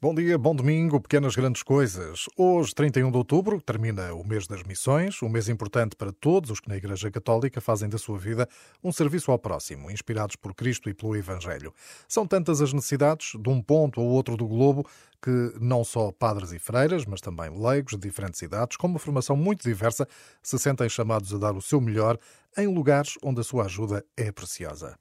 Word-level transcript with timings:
Bom 0.00 0.14
dia, 0.14 0.38
bom 0.38 0.54
domingo, 0.54 1.00
pequenas 1.00 1.34
grandes 1.34 1.64
coisas. 1.64 2.26
Hoje, 2.36 2.72
31 2.72 3.10
de 3.10 3.16
outubro, 3.16 3.60
termina 3.60 4.14
o 4.14 4.24
mês 4.24 4.46
das 4.46 4.62
missões, 4.62 5.20
um 5.24 5.28
mês 5.28 5.48
importante 5.48 5.96
para 5.96 6.12
todos 6.12 6.52
os 6.52 6.60
que 6.60 6.68
na 6.68 6.76
Igreja 6.76 7.10
Católica 7.10 7.60
fazem 7.60 7.88
da 7.88 7.98
sua 7.98 8.16
vida 8.16 8.48
um 8.82 8.92
serviço 8.92 9.32
ao 9.32 9.40
próximo, 9.40 9.90
inspirados 9.90 10.36
por 10.36 10.54
Cristo 10.54 10.88
e 10.88 10.94
pelo 10.94 11.16
Evangelho. 11.16 11.74
São 12.06 12.28
tantas 12.28 12.60
as 12.60 12.72
necessidades, 12.72 13.32
de 13.40 13.50
um 13.50 13.60
ponto 13.60 14.00
ao 14.00 14.06
outro 14.06 14.36
do 14.36 14.46
globo, 14.46 14.86
que 15.20 15.52
não 15.60 15.82
só 15.82 16.12
padres 16.12 16.52
e 16.52 16.60
freiras, 16.60 17.04
mas 17.04 17.20
também 17.20 17.50
leigos 17.60 17.94
de 17.94 18.08
diferentes 18.08 18.40
idades, 18.40 18.76
com 18.76 18.86
uma 18.86 19.00
formação 19.00 19.34
muito 19.34 19.64
diversa, 19.64 20.06
se 20.40 20.56
sentem 20.60 20.88
chamados 20.88 21.34
a 21.34 21.38
dar 21.38 21.56
o 21.56 21.60
seu 21.60 21.80
melhor 21.80 22.16
em 22.56 22.68
lugares 22.68 23.18
onde 23.20 23.40
a 23.40 23.44
sua 23.44 23.64
ajuda 23.64 24.06
é 24.16 24.30
preciosa. 24.30 24.96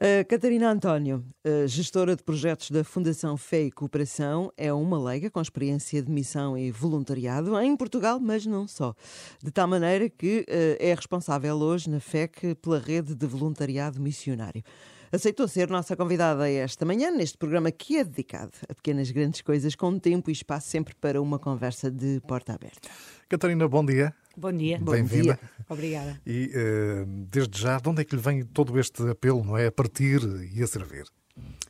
A 0.00 0.22
Catarina 0.22 0.70
António, 0.70 1.24
gestora 1.66 2.14
de 2.14 2.22
projetos 2.22 2.70
da 2.70 2.84
Fundação 2.84 3.36
Fé 3.36 3.62
e 3.62 3.72
Cooperação, 3.72 4.52
é 4.56 4.72
uma 4.72 4.96
leiga 4.96 5.28
com 5.28 5.40
experiência 5.40 6.00
de 6.00 6.08
missão 6.08 6.56
e 6.56 6.70
voluntariado 6.70 7.58
em 7.58 7.76
Portugal, 7.76 8.20
mas 8.20 8.46
não 8.46 8.68
só. 8.68 8.94
De 9.42 9.50
tal 9.50 9.66
maneira 9.66 10.08
que 10.08 10.44
eh, 10.46 10.76
é 10.78 10.94
responsável 10.94 11.56
hoje 11.56 11.90
na 11.90 11.98
FEC 11.98 12.54
pela 12.62 12.78
rede 12.78 13.12
de 13.12 13.26
voluntariado 13.26 14.00
missionário. 14.00 14.62
Aceitou 15.10 15.48
ser 15.48 15.70
nossa 15.70 15.96
convidada 15.96 16.50
esta 16.50 16.84
manhã 16.84 17.10
neste 17.10 17.38
programa 17.38 17.70
que 17.70 17.96
é 17.96 18.04
dedicado 18.04 18.52
a 18.68 18.74
pequenas 18.74 19.10
grandes 19.10 19.40
coisas, 19.40 19.74
com 19.74 19.98
tempo 19.98 20.28
e 20.28 20.32
espaço 20.34 20.68
sempre 20.68 20.94
para 20.94 21.22
uma 21.22 21.38
conversa 21.38 21.90
de 21.90 22.20
porta 22.28 22.52
aberta. 22.52 22.90
Catarina, 23.26 23.66
bom 23.66 23.82
dia. 23.82 24.14
Bom 24.36 24.52
dia. 24.52 24.78
Bem-vinda. 24.78 25.40
Obrigada. 25.66 26.20
E 26.26 26.52
uh, 26.54 27.06
desde 27.30 27.58
já, 27.58 27.78
de 27.78 27.88
onde 27.88 28.02
é 28.02 28.04
que 28.04 28.14
lhe 28.14 28.20
vem 28.20 28.44
todo 28.44 28.78
este 28.78 29.02
apelo, 29.08 29.42
não 29.42 29.56
é? 29.56 29.68
A 29.68 29.72
partir 29.72 30.20
e 30.54 30.62
a 30.62 30.66
servir? 30.66 31.06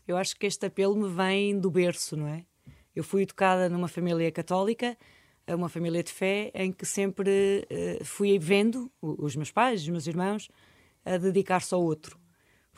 Eu 0.07 0.17
acho 0.17 0.37
que 0.37 0.45
este 0.45 0.67
apelo 0.67 0.97
me 0.97 1.09
vem 1.09 1.61
do 1.61 1.71
berço, 1.71 2.17
não 2.17 2.27
é? 2.27 2.45
Eu 2.95 3.05
fui 3.05 3.23
educada 3.23 3.69
numa 3.69 3.87
família 3.87 4.33
católica, 4.33 4.99
uma 5.49 5.69
família 5.69 6.03
de 6.03 6.13
fé, 6.13 6.51
em 6.55 6.73
que 6.73 6.85
sempre 6.85 7.65
uh, 7.71 8.05
fui 8.05 8.37
vendo 8.37 8.91
os 9.01 9.37
meus 9.37 9.53
pais, 9.53 9.83
os 9.83 9.89
meus 9.89 10.09
irmãos, 10.09 10.49
a 11.05 11.17
dedicar-se 11.17 11.73
ao 11.73 11.81
outro. 11.81 12.19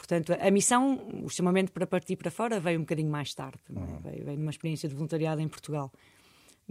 Portanto, 0.00 0.32
a 0.32 0.50
missão, 0.50 0.98
o 1.22 1.28
chamamento 1.28 1.70
para 1.72 1.86
partir 1.86 2.16
para 2.16 2.30
fora, 2.30 2.58
veio 2.58 2.78
um 2.78 2.82
bocadinho 2.82 3.10
mais 3.10 3.34
tarde. 3.34 3.60
É? 3.68 3.78
Uhum. 3.78 4.00
Veio, 4.00 4.24
veio 4.24 4.38
numa 4.38 4.50
experiência 4.50 4.88
de 4.88 4.94
voluntariado 4.94 5.42
em 5.42 5.48
Portugal 5.48 5.92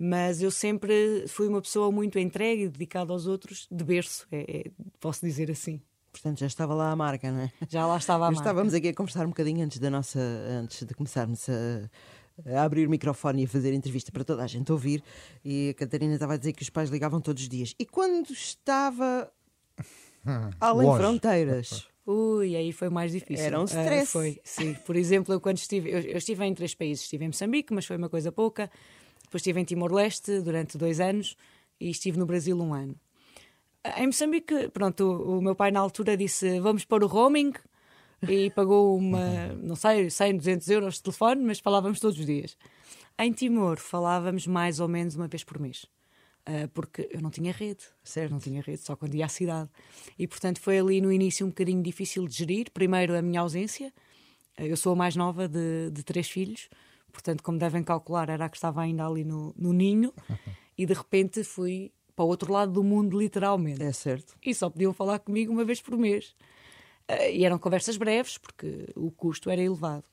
mas 0.02 0.42
eu 0.42 0.50
sempre 0.50 1.26
fui 1.28 1.50
uma 1.50 1.62
pessoa 1.62 1.92
muito 1.92 2.18
entregue 2.18 2.64
e 2.64 2.70
dedicada 2.70 3.12
aos 3.12 3.28
outros, 3.28 3.68
de 3.70 3.84
berço, 3.84 4.26
é, 4.32 4.60
é, 4.60 4.72
posso 4.98 5.26
dizer 5.26 5.52
assim. 5.52 5.82
Portanto, 6.10 6.40
já 6.40 6.48
estava 6.48 6.74
lá 6.74 6.90
a 6.90 6.96
marca, 6.96 7.30
não 7.30 7.42
é? 7.42 7.52
Já 7.68 7.86
lá 7.86 7.98
estava 7.98 8.28
a 8.28 8.32
marca. 8.32 8.40
Estávamos 8.40 8.74
aqui 8.74 8.88
a 8.88 8.94
conversar 8.94 9.26
um 9.26 9.30
bocadinho 9.30 9.62
antes 9.66 9.78
da 9.78 9.90
nossa, 9.90 10.20
antes 10.20 10.86
de 10.88 10.94
começarmos 10.94 11.50
a, 11.50 11.90
a, 12.50 12.64
abrir 12.64 12.88
o 12.88 12.90
microfone 12.90 13.42
e 13.42 13.46
a 13.46 13.48
fazer 13.50 13.74
entrevista 13.74 14.10
para 14.10 14.24
toda 14.24 14.42
a 14.42 14.48
gente 14.48 14.72
ouvir. 14.72 15.04
E 15.44 15.72
a 15.72 15.74
Catarina 15.74 16.14
estava 16.14 16.36
a 16.36 16.38
dizer 16.38 16.54
que 16.54 16.64
os 16.64 16.70
pais 16.70 16.90
ligavam 16.90 17.20
todos 17.20 17.44
os 17.44 17.50
dias. 17.50 17.76
E 17.78 17.86
quando 17.86 18.32
estava 18.32 19.30
além 20.62 20.88
Longe. 20.88 21.04
fronteiras? 21.04 21.88
Ui, 22.06 22.56
aí 22.56 22.72
foi 22.72 22.90
mais 22.90 23.12
difícil. 23.12 23.46
Era 23.46 23.60
um 23.60 23.66
stress. 23.66 24.04
Uh, 24.04 24.12
foi, 24.12 24.42
sim. 24.44 24.74
Por 24.86 24.96
exemplo, 24.96 25.34
eu 25.34 25.40
quando 25.40 25.58
estive, 25.58 25.90
eu, 25.90 26.00
eu 26.00 26.18
estive 26.18 26.44
em 26.46 26.54
três 26.54 26.74
países. 26.74 27.04
Estive 27.04 27.26
em 27.26 27.28
Moçambique, 27.28 27.74
mas 27.74 27.86
foi 27.86 27.98
uma 27.98 28.10
coisa 28.10 28.32
pouca. 28.32 28.70
Depois 29.24 29.42
estive 29.42 29.60
em 29.60 29.64
Timor-Leste 29.64 30.42
durante 30.42 30.78
dois 30.78 31.00
anos 31.00 31.36
e 31.80 31.90
estive 31.90 32.18
no 32.18 32.26
Brasil 32.26 32.58
um 32.58 32.74
ano. 32.74 32.96
Em 33.98 34.08
Moçambique, 34.08 34.70
pronto, 34.70 35.04
o, 35.04 35.38
o 35.38 35.42
meu 35.42 35.56
pai 35.56 35.72
na 35.72 35.80
altura 35.80 36.18
disse 36.18 36.60
vamos 36.60 36.84
para 36.84 37.06
o 37.06 37.08
roaming 37.08 37.54
e 38.28 38.50
pagou 38.50 38.98
uma, 38.98 39.54
não 39.62 39.76
sei, 39.76 40.10
100, 40.10 40.38
200 40.38 40.70
euros 40.70 40.96
de 40.96 41.04
telefone, 41.04 41.44
mas 41.44 41.60
falávamos 41.60 42.00
todos 42.00 42.20
os 42.20 42.26
dias. 42.26 42.58
Em 43.18 43.32
Timor 43.32 43.78
falávamos 43.78 44.48
mais 44.48 44.80
ou 44.80 44.88
menos 44.88 45.16
uma 45.16 45.28
vez 45.28 45.44
por 45.44 45.60
mês. 45.60 45.86
Uh, 46.50 46.68
porque 46.70 47.08
eu 47.12 47.22
não 47.22 47.30
tinha 47.30 47.52
rede, 47.52 47.84
certo? 48.04 48.32
Não 48.32 48.40
tinha 48.40 48.60
rede, 48.60 48.82
só 48.82 48.96
quando 48.96 49.14
ia 49.14 49.26
à 49.26 49.30
cidade. 49.30 49.70
E, 50.18 50.28
portanto, 50.28 50.60
foi 50.60 50.80
ali 50.80 51.00
no 51.00 51.12
início 51.12 51.46
um 51.46 51.50
bocadinho 51.50 51.84
difícil 51.84 52.28
de 52.28 52.36
gerir. 52.36 52.72
Primeiro, 52.72 53.16
a 53.16 53.22
minha 53.22 53.42
ausência. 53.42 53.94
Uh, 54.58 54.64
eu 54.64 54.76
sou 54.76 54.94
a 54.94 54.96
mais 54.96 55.16
nova 55.16 55.48
de, 55.48 55.92
de 55.92 56.04
três 56.04 56.28
filhos. 56.28 56.68
Portanto, 57.12 57.44
como 57.44 57.60
devem 57.60 57.84
calcular, 57.84 58.30
era 58.30 58.46
a 58.46 58.50
que 58.50 58.58
estava 58.58 58.82
ainda 58.82 59.06
ali 59.06 59.24
no, 59.24 59.54
no 59.56 59.74
ninho 59.74 60.12
e 60.78 60.86
de 60.86 60.94
repente 60.94 61.44
fui 61.44 61.92
para 62.16 62.26
o 62.26 62.28
outro 62.28 62.52
lado 62.52 62.72
do 62.72 62.84
mundo, 62.84 63.20
literalmente. 63.20 63.84
É 63.84 63.92
certo. 63.92 64.36
E 64.44 64.54
só 64.54 64.70
podiam 64.70 64.94
falar 64.94 65.20
comigo 65.20 65.52
uma 65.52 65.64
vez 65.64 65.82
por 65.82 65.98
mês. 65.98 66.36
Uh, 67.10 67.30
e 67.32 67.46
eram 67.46 67.60
conversas 67.60 67.96
breves, 67.96 68.38
porque 68.38 68.88
o 68.96 69.12
custo 69.12 69.50
era 69.50 69.62
elevado 69.62 70.06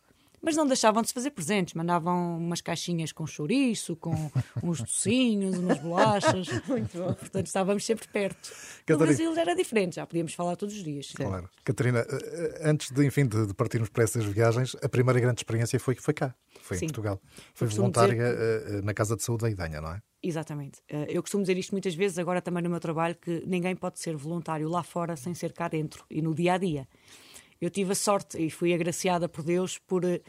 mas 0.46 0.54
não 0.54 0.64
deixavam 0.64 1.02
de 1.02 1.08
se 1.08 1.14
fazer 1.14 1.32
presentes. 1.32 1.74
Mandavam 1.74 2.38
umas 2.38 2.60
caixinhas 2.60 3.10
com 3.10 3.26
chouriço, 3.26 3.96
com 3.96 4.14
uns 4.62 4.80
docinhos, 4.80 5.58
umas 5.58 5.80
bolachas. 5.80 6.46
Muito 6.68 6.96
bom. 6.96 7.12
Portanto, 7.14 7.46
estávamos 7.46 7.84
sempre 7.84 8.06
perto. 8.06 8.48
Catarina... 8.86 8.96
No 8.96 8.98
Brasil 8.98 9.36
era 9.36 9.56
diferente, 9.56 9.96
já 9.96 10.06
podíamos 10.06 10.34
falar 10.34 10.54
todos 10.54 10.76
os 10.76 10.84
dias. 10.84 11.10
Claro. 11.10 11.50
Catarina, 11.64 11.98
eh, 11.98 12.60
eh, 12.62 12.70
antes 12.70 12.92
de, 12.92 13.04
enfim, 13.04 13.26
de, 13.26 13.52
partirmos 13.54 13.88
para 13.88 14.04
essas 14.04 14.24
viagens, 14.24 14.76
a 14.80 14.88
primeira 14.88 15.18
grande 15.18 15.40
experiência 15.40 15.80
foi, 15.80 15.96
foi 15.96 16.14
cá, 16.14 16.32
foi 16.62 16.76
Sim. 16.76 16.84
em 16.84 16.88
Portugal. 16.90 17.20
Foi 17.52 17.66
voluntária 17.66 18.14
dizer... 18.14 18.78
Eh, 18.78 18.82
na 18.82 18.94
Casa 18.94 19.16
de 19.16 19.24
Saúde 19.24 19.42
da 19.42 19.50
Idanha, 19.50 19.80
não 19.80 19.94
é? 19.94 20.00
Exatamente. 20.22 20.80
Eu 21.08 21.22
costumo 21.22 21.42
dizer 21.42 21.56
isto 21.56 21.72
muitas 21.72 21.94
vezes, 21.94 22.18
agora 22.18 22.40
também 22.40 22.62
no 22.62 22.70
meu 22.70 22.80
trabalho, 22.80 23.16
que 23.16 23.42
ninguém 23.46 23.74
pode 23.74 23.98
ser 24.00 24.16
voluntário 24.16 24.68
lá 24.68 24.82
fora 24.82 25.16
sem 25.16 25.34
ser 25.34 25.52
cá 25.52 25.68
dentro 25.68 26.04
e 26.08 26.22
no 26.22 26.34
dia 26.34 26.54
a 26.54 26.58
dia 26.58 26.88
eu 27.60 27.70
tive 27.70 27.92
a 27.92 27.94
sorte 27.94 28.38
e 28.38 28.50
fui 28.50 28.72
agraciada 28.74 29.28
por 29.28 29.42
Deus 29.42 29.78
por 29.78 30.04
eh, 30.04 30.20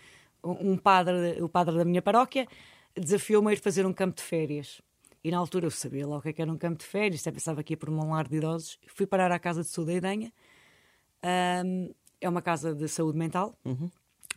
um 0.43 0.77
padre, 0.77 1.41
o 1.41 1.49
padre 1.49 1.75
da 1.75 1.85
minha 1.85 2.01
paróquia, 2.01 2.47
desafiou-me 2.95 3.49
a 3.49 3.53
ir 3.53 3.59
fazer 3.59 3.85
um 3.85 3.93
campo 3.93 4.17
de 4.17 4.23
férias. 4.23 4.81
E 5.23 5.31
na 5.31 5.37
altura 5.37 5.65
eu 5.65 5.71
sabia 5.71 6.07
lá 6.07 6.17
o 6.17 6.21
que, 6.21 6.29
é 6.29 6.33
que 6.33 6.41
era 6.41 6.51
um 6.51 6.57
campo 6.57 6.79
de 6.79 6.85
férias, 6.85 7.21
até 7.21 7.31
pensava 7.31 7.63
que 7.63 7.73
ia 7.73 7.77
para 7.77 7.91
um 7.91 8.11
lar 8.11 8.27
de 8.27 8.37
idosos. 8.37 8.79
Fui 8.87 9.05
parar 9.05 9.31
à 9.31 9.39
Casa 9.39 9.61
de 9.61 9.67
Saúde 9.67 9.91
da 9.91 9.97
Idanha. 9.97 10.31
Um, 11.65 11.93
é 12.21 12.29
uma 12.29 12.41
casa 12.41 12.73
de 12.73 12.87
saúde 12.87 13.17
mental, 13.17 13.57
uhum. 13.65 13.89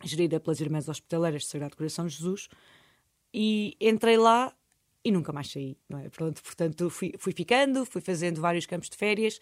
gerida 0.03 0.39
pelas 0.39 0.59
Irmãs 0.59 0.87
Hospitaleiras 0.87 1.43
de 1.43 1.47
Sagrado 1.47 1.75
Coração 1.75 2.05
de 2.05 2.15
Jesus. 2.15 2.49
E 3.33 3.75
entrei 3.79 4.17
lá 4.17 4.53
e 5.03 5.11
nunca 5.11 5.31
mais 5.31 5.51
saí. 5.51 5.77
Não 5.89 5.99
é? 5.99 6.09
Pronto, 6.09 6.43
portanto, 6.43 6.89
fui, 6.89 7.13
fui 7.17 7.33
ficando, 7.33 7.85
fui 7.85 8.01
fazendo 8.01 8.41
vários 8.41 8.65
campos 8.65 8.89
de 8.89 8.97
férias 8.97 9.39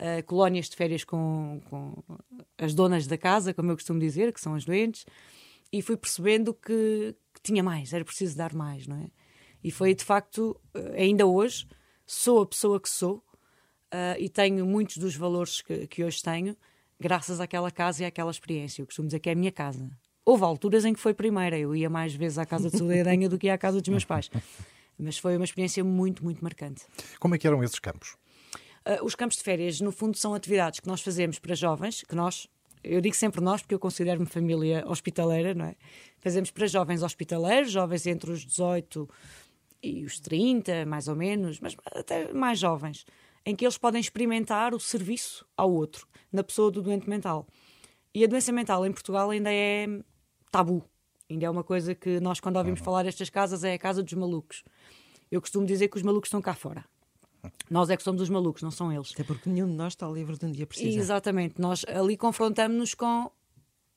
uh, 0.00 0.22
colónias 0.24 0.68
de 0.68 0.76
férias 0.76 1.04
com, 1.04 1.60
com, 1.68 2.02
as 2.58 2.74
donas 2.74 3.06
da 3.06 3.18
casa, 3.18 3.54
como 3.54 3.70
eu 3.70 3.76
costumo 3.76 4.00
dizer, 4.00 4.32
que 4.32 4.40
são 4.40 4.54
as 4.54 4.64
doentes, 4.64 5.04
e 5.72 5.82
fui 5.82 5.96
percebendo 5.96 6.54
que, 6.54 7.14
que 7.34 7.40
tinha 7.42 7.62
mais, 7.62 7.92
era 7.92 8.04
preciso 8.04 8.36
dar 8.36 8.54
mais, 8.54 8.86
não 8.86 8.96
é? 8.96 9.06
E 9.62 9.70
foi 9.70 9.94
de 9.94 10.04
facto, 10.04 10.58
eh, 10.74 11.02
ainda 11.02 11.26
hoje, 11.26 11.66
sou 12.06 12.42
a 12.42 12.46
pessoa 12.46 12.80
que 12.80 12.88
sou 12.88 13.16
uh, 13.16 14.16
e 14.18 14.28
tenho 14.28 14.64
muitos 14.64 14.98
dos 14.98 15.16
valores 15.16 15.60
que, 15.60 15.86
que 15.88 16.04
hoje 16.04 16.22
tenho 16.22 16.56
graças 17.00 17.40
àquela 17.40 17.70
casa 17.70 18.02
e 18.02 18.06
àquela 18.06 18.30
experiência. 18.30 18.82
Eu 18.82 18.86
costumo 18.86 19.08
dizer 19.08 19.18
que 19.18 19.28
é 19.28 19.32
a 19.32 19.36
minha 19.36 19.50
casa. 19.50 19.90
Houve 20.24 20.44
alturas 20.44 20.84
em 20.84 20.92
que 20.92 21.00
foi 21.00 21.14
primeira, 21.14 21.58
eu 21.58 21.74
ia 21.74 21.90
mais 21.90 22.14
vezes 22.14 22.38
à 22.38 22.46
casa 22.46 22.70
de 22.70 22.78
Soleiranha 22.78 23.28
do 23.28 23.38
que 23.38 23.48
à 23.48 23.58
casa 23.58 23.80
dos 23.80 23.88
meus 23.88 24.04
pais. 24.04 24.30
Mas 24.98 25.18
foi 25.18 25.36
uma 25.36 25.44
experiência 25.44 25.84
muito, 25.84 26.24
muito 26.24 26.42
marcante. 26.42 26.84
Como 27.18 27.34
é 27.34 27.38
que 27.38 27.46
eram 27.46 27.62
esses 27.62 27.78
campos? 27.78 28.16
Uh, 28.86 29.04
os 29.04 29.16
campos 29.16 29.36
de 29.36 29.42
férias, 29.42 29.80
no 29.80 29.90
fundo, 29.90 30.16
são 30.16 30.32
atividades 30.32 30.78
que 30.78 30.86
nós 30.86 31.00
fazemos 31.00 31.40
para 31.40 31.56
jovens, 31.56 32.02
que 32.02 32.14
nós, 32.14 32.46
eu 32.84 33.00
digo 33.00 33.16
sempre 33.16 33.40
nós, 33.40 33.60
porque 33.60 33.74
eu 33.74 33.80
considero-me 33.80 34.26
família 34.26 34.84
hospitaleira, 34.86 35.54
não 35.54 35.64
é? 35.64 35.74
Fazemos 36.20 36.52
para 36.52 36.66
jovens 36.68 37.02
hospitaleiros, 37.02 37.72
jovens 37.72 38.06
entre 38.06 38.30
os 38.30 38.44
18 38.44 39.08
e 39.82 40.04
os 40.04 40.20
30, 40.20 40.86
mais 40.86 41.08
ou 41.08 41.16
menos, 41.16 41.58
mas 41.58 41.76
até 41.86 42.32
mais 42.32 42.60
jovens, 42.60 43.04
em 43.44 43.56
que 43.56 43.64
eles 43.64 43.76
podem 43.76 44.00
experimentar 44.00 44.72
o 44.72 44.78
serviço 44.78 45.44
ao 45.56 45.72
outro, 45.72 46.06
na 46.32 46.44
pessoa 46.44 46.70
do 46.70 46.80
doente 46.80 47.08
mental. 47.10 47.46
E 48.14 48.24
a 48.24 48.26
doença 48.28 48.52
mental 48.52 48.86
em 48.86 48.92
Portugal 48.92 49.30
ainda 49.30 49.52
é 49.52 49.86
tabu. 50.50 50.84
Ainda 51.28 51.46
é 51.46 51.50
uma 51.50 51.64
coisa 51.64 51.92
que 51.94 52.20
nós, 52.20 52.38
quando 52.38 52.56
ouvimos 52.56 52.80
uhum. 52.80 52.84
falar 52.84 53.02
destas 53.02 53.28
casas, 53.28 53.64
é 53.64 53.74
a 53.74 53.78
casa 53.78 54.02
dos 54.02 54.12
malucos. 54.12 54.62
Eu 55.30 55.40
costumo 55.40 55.66
dizer 55.66 55.88
que 55.88 55.96
os 55.96 56.02
malucos 56.02 56.28
estão 56.28 56.40
cá 56.40 56.54
fora. 56.54 56.84
Nós 57.70 57.90
é 57.90 57.96
que 57.96 58.02
somos 58.02 58.22
os 58.22 58.28
malucos, 58.28 58.62
não 58.62 58.70
são 58.70 58.92
eles. 58.92 59.12
Até 59.12 59.24
porque 59.24 59.48
nenhum 59.48 59.66
de 59.66 59.74
nós 59.74 59.92
está 59.92 60.06
livre 60.08 60.36
de 60.38 60.46
um 60.46 60.52
dia 60.52 60.66
precisar. 60.66 61.00
Exatamente. 61.00 61.60
Nós 61.60 61.84
ali 61.88 62.16
confrontamos-nos 62.16 62.94
com 62.94 63.30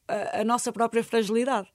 a, 0.08 0.42
a, 0.42 0.44
nossa 0.44 0.72
própria 0.72 1.04
fragilidade. 1.04 1.68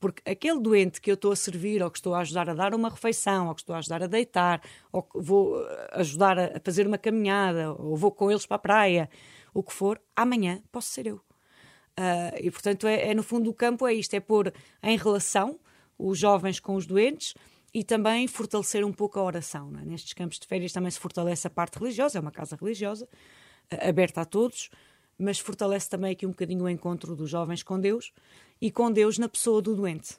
Porque 0.00 0.22
aquele 0.30 0.60
doente 0.60 1.00
que 1.00 1.10
eu 1.10 1.14
estou 1.14 1.32
a 1.32 1.36
servir, 1.36 1.82
ou 1.82 1.90
que 1.90 1.98
estou 1.98 2.14
a 2.14 2.20
ajudar 2.20 2.48
a 2.48 2.54
dar 2.54 2.74
uma 2.74 2.88
refeição, 2.88 3.48
ou 3.48 3.54
que 3.54 3.62
estou 3.62 3.74
a 3.74 3.78
ajudar 3.78 4.02
a 4.02 4.06
deitar, 4.06 4.62
ou 4.92 5.02
que 5.02 5.18
vou 5.20 5.60
eh, 5.60 5.88
ajudar 5.94 6.38
a 6.38 6.60
fazer 6.62 6.86
uma 6.86 6.98
caminhada, 6.98 7.72
ou 7.72 7.96
vou 7.96 8.12
com 8.12 8.30
eles 8.30 8.46
para 8.46 8.56
a 8.56 8.60
praia, 8.60 9.10
o 9.52 9.60
que 9.60 9.72
for, 9.72 10.00
amanhã 10.14 10.62
posso 10.70 10.88
ser 10.90 11.08
eu. 11.08 11.16
Uh, 11.98 12.38
e 12.40 12.48
portanto, 12.48 12.86
é, 12.86 13.10
é, 13.10 13.14
no 13.14 13.24
fundo 13.24 13.50
o 13.50 13.54
campo 13.54 13.84
é 13.84 13.92
isto: 13.92 14.14
é 14.14 14.20
pôr 14.20 14.52
em 14.84 14.96
relação 14.96 15.58
os 15.98 16.16
jovens 16.16 16.60
com 16.60 16.76
os 16.76 16.86
doentes, 16.86 17.34
e 17.72 17.84
também 17.84 18.26
fortalecer 18.26 18.84
um 18.84 18.92
pouco 18.92 19.18
a 19.18 19.22
oração. 19.22 19.72
É? 19.80 19.84
Nestes 19.84 20.12
campos 20.12 20.38
de 20.38 20.46
férias 20.46 20.72
também 20.72 20.90
se 20.90 20.98
fortalece 20.98 21.46
a 21.46 21.50
parte 21.50 21.78
religiosa, 21.78 22.18
é 22.18 22.20
uma 22.20 22.30
casa 22.30 22.56
religiosa, 22.56 23.08
aberta 23.70 24.22
a 24.22 24.24
todos, 24.24 24.70
mas 25.18 25.38
fortalece 25.38 25.88
também 25.90 26.12
aqui 26.12 26.24
um 26.26 26.30
bocadinho 26.30 26.64
o 26.64 26.68
encontro 26.68 27.14
dos 27.16 27.28
jovens 27.28 27.62
com 27.62 27.78
Deus 27.78 28.12
e 28.60 28.70
com 28.70 28.90
Deus 28.90 29.18
na 29.18 29.28
pessoa 29.28 29.60
do 29.60 29.74
doente, 29.74 30.16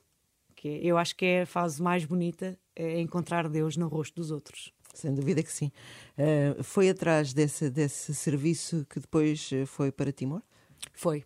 que 0.56 0.68
é, 0.68 0.86
eu 0.86 0.98
acho 0.98 1.16
que 1.16 1.26
é 1.26 1.42
a 1.44 1.46
fase 1.46 1.82
mais 1.82 2.06
bonita, 2.06 2.60
é 2.76 3.00
encontrar 3.00 3.48
Deus 3.50 3.78
no 3.78 3.88
rosto 3.88 4.16
dos 4.16 4.32
outros. 4.32 4.74
Sem 4.94 5.14
dúvida 5.14 5.42
que 5.44 5.52
sim. 5.52 5.72
Uh, 6.18 6.64
foi 6.64 6.90
atrás 6.90 7.34
desse, 7.34 7.70
desse 7.70 8.14
serviço 8.14 8.86
que 8.90 9.00
depois 9.00 9.50
eh, 9.54 9.66
foi 9.66 9.92
para 9.92 10.12
Timor? 10.12 10.42
Foi. 10.94 11.24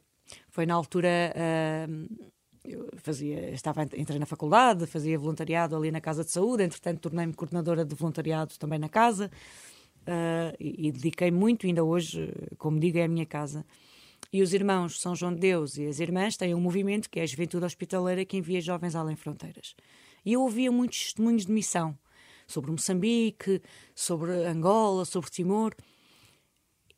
Foi 0.50 0.66
na 0.66 0.74
altura. 0.74 1.34
Uh, 1.34 2.31
eu 2.63 2.89
fazia, 2.98 3.51
estava, 3.51 3.83
entrei 3.83 4.18
na 4.18 4.25
faculdade, 4.25 4.86
fazia 4.86 5.18
voluntariado 5.19 5.75
ali 5.75 5.92
na 5.92 6.00
Casa 6.00 6.24
de 6.24 6.31
Saúde, 6.31 6.63
entretanto 6.63 7.00
tornei-me 7.00 7.33
coordenadora 7.33 7.83
de 7.83 7.94
voluntariado 7.94 8.57
também 8.57 8.80
na 8.80 8.89
casa 8.89 9.30
uh, 10.07 10.56
e, 10.60 10.88
e 10.88 10.92
dediquei 10.92 11.31
muito, 11.31 11.65
ainda 11.65 11.83
hoje, 11.83 12.31
como 12.57 12.80
digo, 12.80 12.98
é 12.98 13.04
a 13.04 13.07
minha 13.07 13.25
casa. 13.25 13.65
E 14.31 14.42
os 14.42 14.54
irmãos 14.54 15.00
São 15.00 15.15
João 15.15 15.33
de 15.33 15.39
Deus 15.39 15.77
e 15.77 15.86
as 15.86 16.00
irmãs 16.00 16.38
têm 16.38 16.56
um 16.56 16.62
movimento 16.62 17.10
que 17.10 17.19
é 17.19 17.24
a 17.24 17.25
Juventude 17.25 17.65
Hospitaleira 17.65 18.25
que 18.25 18.38
envia 18.38 18.62
jovens 18.62 18.95
além 18.95 19.16
fronteiras. 19.16 19.75
E 20.25 20.33
eu 20.33 20.42
ouvia 20.42 20.71
muitos 20.71 21.04
testemunhos 21.04 21.45
de 21.45 21.51
missão 21.51 21.98
sobre 22.48 22.71
Moçambique, 22.71 23.62
sobre 23.94 24.31
Angola, 24.45 25.06
sobre 25.06 25.30
Timor. 25.30 25.75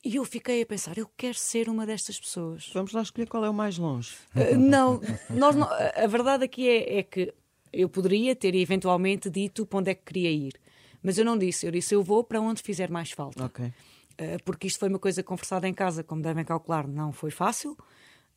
E 0.05 0.17
eu 0.17 0.23
fiquei 0.23 0.61
a 0.61 0.65
pensar, 0.67 0.99
eu 0.99 1.09
quero 1.17 1.33
ser 1.33 1.67
uma 1.67 1.83
destas 1.83 2.19
pessoas. 2.19 2.69
Vamos 2.71 2.93
lá 2.93 3.01
escolher 3.01 3.25
qual 3.25 3.43
é 3.43 3.49
o 3.49 3.53
mais 3.53 3.79
longe. 3.79 4.13
Uh, 4.35 4.55
não, 4.55 5.01
nós 5.31 5.55
não, 5.55 5.67
a 5.67 6.05
verdade 6.05 6.43
aqui 6.43 6.69
é, 6.69 6.99
é, 6.99 7.03
que 7.03 7.33
eu 7.73 7.89
poderia 7.89 8.35
ter 8.35 8.53
eventualmente 8.53 9.31
dito 9.31 9.65
para 9.65 9.79
onde 9.79 9.89
é 9.89 9.95
que 9.95 10.03
queria 10.05 10.29
ir. 10.29 10.53
Mas 11.01 11.17
eu 11.17 11.25
não 11.25 11.35
disse, 11.35 11.65
eu 11.65 11.71
disse 11.71 11.95
eu 11.95 12.03
vou 12.03 12.23
para 12.23 12.39
onde 12.39 12.61
fizer 12.61 12.87
mais 12.87 13.09
falta. 13.09 13.45
Okay. 13.45 13.65
Uh, 13.65 14.37
porque 14.45 14.67
isto 14.67 14.77
foi 14.77 14.89
uma 14.89 14.99
coisa 14.99 15.23
conversada 15.23 15.67
em 15.67 15.73
casa, 15.73 16.03
como 16.03 16.21
devem 16.21 16.45
calcular, 16.45 16.87
não 16.87 17.11
foi 17.11 17.31
fácil. 17.31 17.75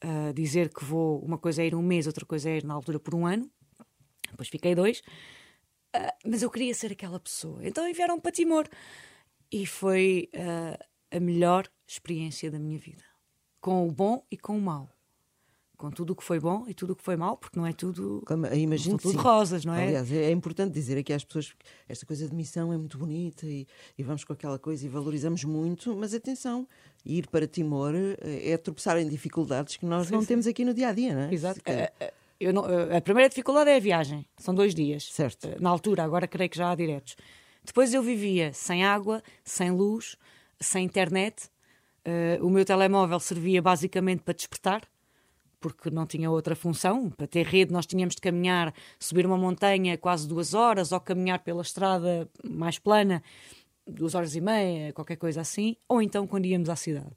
Uh, 0.02 0.32
dizer 0.32 0.72
que 0.72 0.82
vou, 0.82 1.18
uma 1.20 1.36
coisa 1.36 1.62
é 1.62 1.66
ir 1.66 1.74
um 1.74 1.82
mês, 1.82 2.06
outra 2.06 2.24
coisa 2.24 2.48
é 2.48 2.56
ir 2.56 2.64
na 2.64 2.72
altura 2.72 2.98
por 2.98 3.14
um 3.14 3.26
ano. 3.26 3.46
Depois 4.30 4.48
fiquei 4.48 4.74
dois. 4.74 5.02
mas 6.24 6.40
eu 6.40 6.48
queria 6.48 6.72
ser 6.72 6.92
aquela 6.92 7.20
pessoa. 7.20 7.60
Então 7.62 7.86
enviaram 7.86 8.18
para 8.18 8.32
Timor. 8.32 8.66
E 9.52 9.66
foi 9.66 10.30
a 11.10 11.20
melhor 11.20 11.68
experiência 11.86 12.50
da 12.50 12.58
minha 12.58 12.78
vida. 12.78 13.02
Com 13.60 13.86
o 13.86 13.92
bom 13.92 14.22
e 14.30 14.36
com 14.36 14.56
o 14.56 14.60
mau. 14.60 14.88
Com 15.76 15.90
tudo 15.90 16.12
o 16.12 16.16
que 16.16 16.24
foi 16.24 16.40
bom 16.40 16.64
e 16.66 16.74
tudo 16.74 16.92
o 16.92 16.96
que 16.96 17.04
foi 17.04 17.16
mau, 17.16 17.36
porque 17.36 17.56
não 17.56 17.64
é 17.64 17.72
tudo, 17.72 18.24
Imagino 18.52 18.92
não 18.92 18.98
tudo 18.98 19.16
rosas, 19.18 19.64
não 19.64 19.74
é? 19.74 19.86
Aliás, 19.86 20.10
é 20.10 20.32
importante 20.32 20.72
dizer 20.72 20.98
aqui 20.98 21.12
às 21.12 21.24
pessoas 21.24 21.52
que 21.52 21.64
esta 21.88 22.04
coisa 22.04 22.28
de 22.28 22.34
missão 22.34 22.72
é 22.72 22.76
muito 22.76 22.98
bonita 22.98 23.46
e, 23.46 23.64
e 23.96 24.02
vamos 24.02 24.24
com 24.24 24.32
aquela 24.32 24.58
coisa 24.58 24.84
e 24.84 24.88
valorizamos 24.88 25.44
muito, 25.44 25.94
mas 25.94 26.12
atenção, 26.12 26.66
ir 27.06 27.28
para 27.28 27.46
Timor 27.46 27.94
eh, 27.94 28.50
é 28.50 28.56
tropeçar 28.56 28.98
em 28.98 29.08
dificuldades 29.08 29.76
que 29.76 29.86
nós 29.86 30.08
sim, 30.08 30.14
não 30.14 30.20
sim. 30.20 30.26
temos 30.26 30.48
aqui 30.48 30.64
no 30.64 30.74
dia 30.74 30.88
a 30.88 30.92
dia, 30.92 31.14
não 31.14 31.22
é? 31.22 31.32
Exato. 31.32 31.60
É, 31.64 31.92
é, 32.00 32.12
não, 32.52 32.64
a 32.64 33.00
primeira 33.00 33.28
dificuldade 33.28 33.70
é 33.70 33.76
a 33.76 33.80
viagem, 33.80 34.26
são 34.36 34.52
dois 34.52 34.74
dias. 34.74 35.04
Certo. 35.12 35.48
Na 35.60 35.70
altura, 35.70 36.02
agora 36.02 36.26
creio 36.26 36.50
que 36.50 36.58
já 36.58 36.72
há 36.72 36.74
diretos. 36.74 37.16
Depois 37.64 37.92
eu 37.92 38.02
vivia 38.02 38.52
sem 38.52 38.84
água, 38.84 39.22
sem 39.44 39.70
luz, 39.70 40.16
sem 40.60 40.84
internet. 40.84 41.48
Uh, 42.06 42.44
o 42.44 42.50
meu 42.50 42.64
telemóvel 42.64 43.20
servia 43.20 43.60
basicamente 43.60 44.22
para 44.22 44.34
despertar, 44.34 44.82
porque 45.60 45.90
não 45.90 46.06
tinha 46.06 46.30
outra 46.30 46.56
função. 46.56 47.10
Para 47.10 47.26
ter 47.26 47.46
rede, 47.46 47.72
nós 47.72 47.86
tínhamos 47.86 48.14
de 48.14 48.20
caminhar, 48.20 48.72
subir 48.98 49.26
uma 49.26 49.36
montanha 49.36 49.98
quase 49.98 50.26
duas 50.26 50.54
horas, 50.54 50.92
ou 50.92 51.00
caminhar 51.00 51.40
pela 51.40 51.62
estrada 51.62 52.28
mais 52.42 52.78
plana, 52.78 53.22
duas 53.86 54.14
horas 54.14 54.34
e 54.34 54.40
meia, 54.40 54.92
qualquer 54.92 55.16
coisa 55.16 55.40
assim, 55.40 55.76
ou 55.88 56.00
então 56.00 56.26
quando 56.26 56.46
íamos 56.46 56.68
à 56.68 56.76
cidade. 56.76 57.12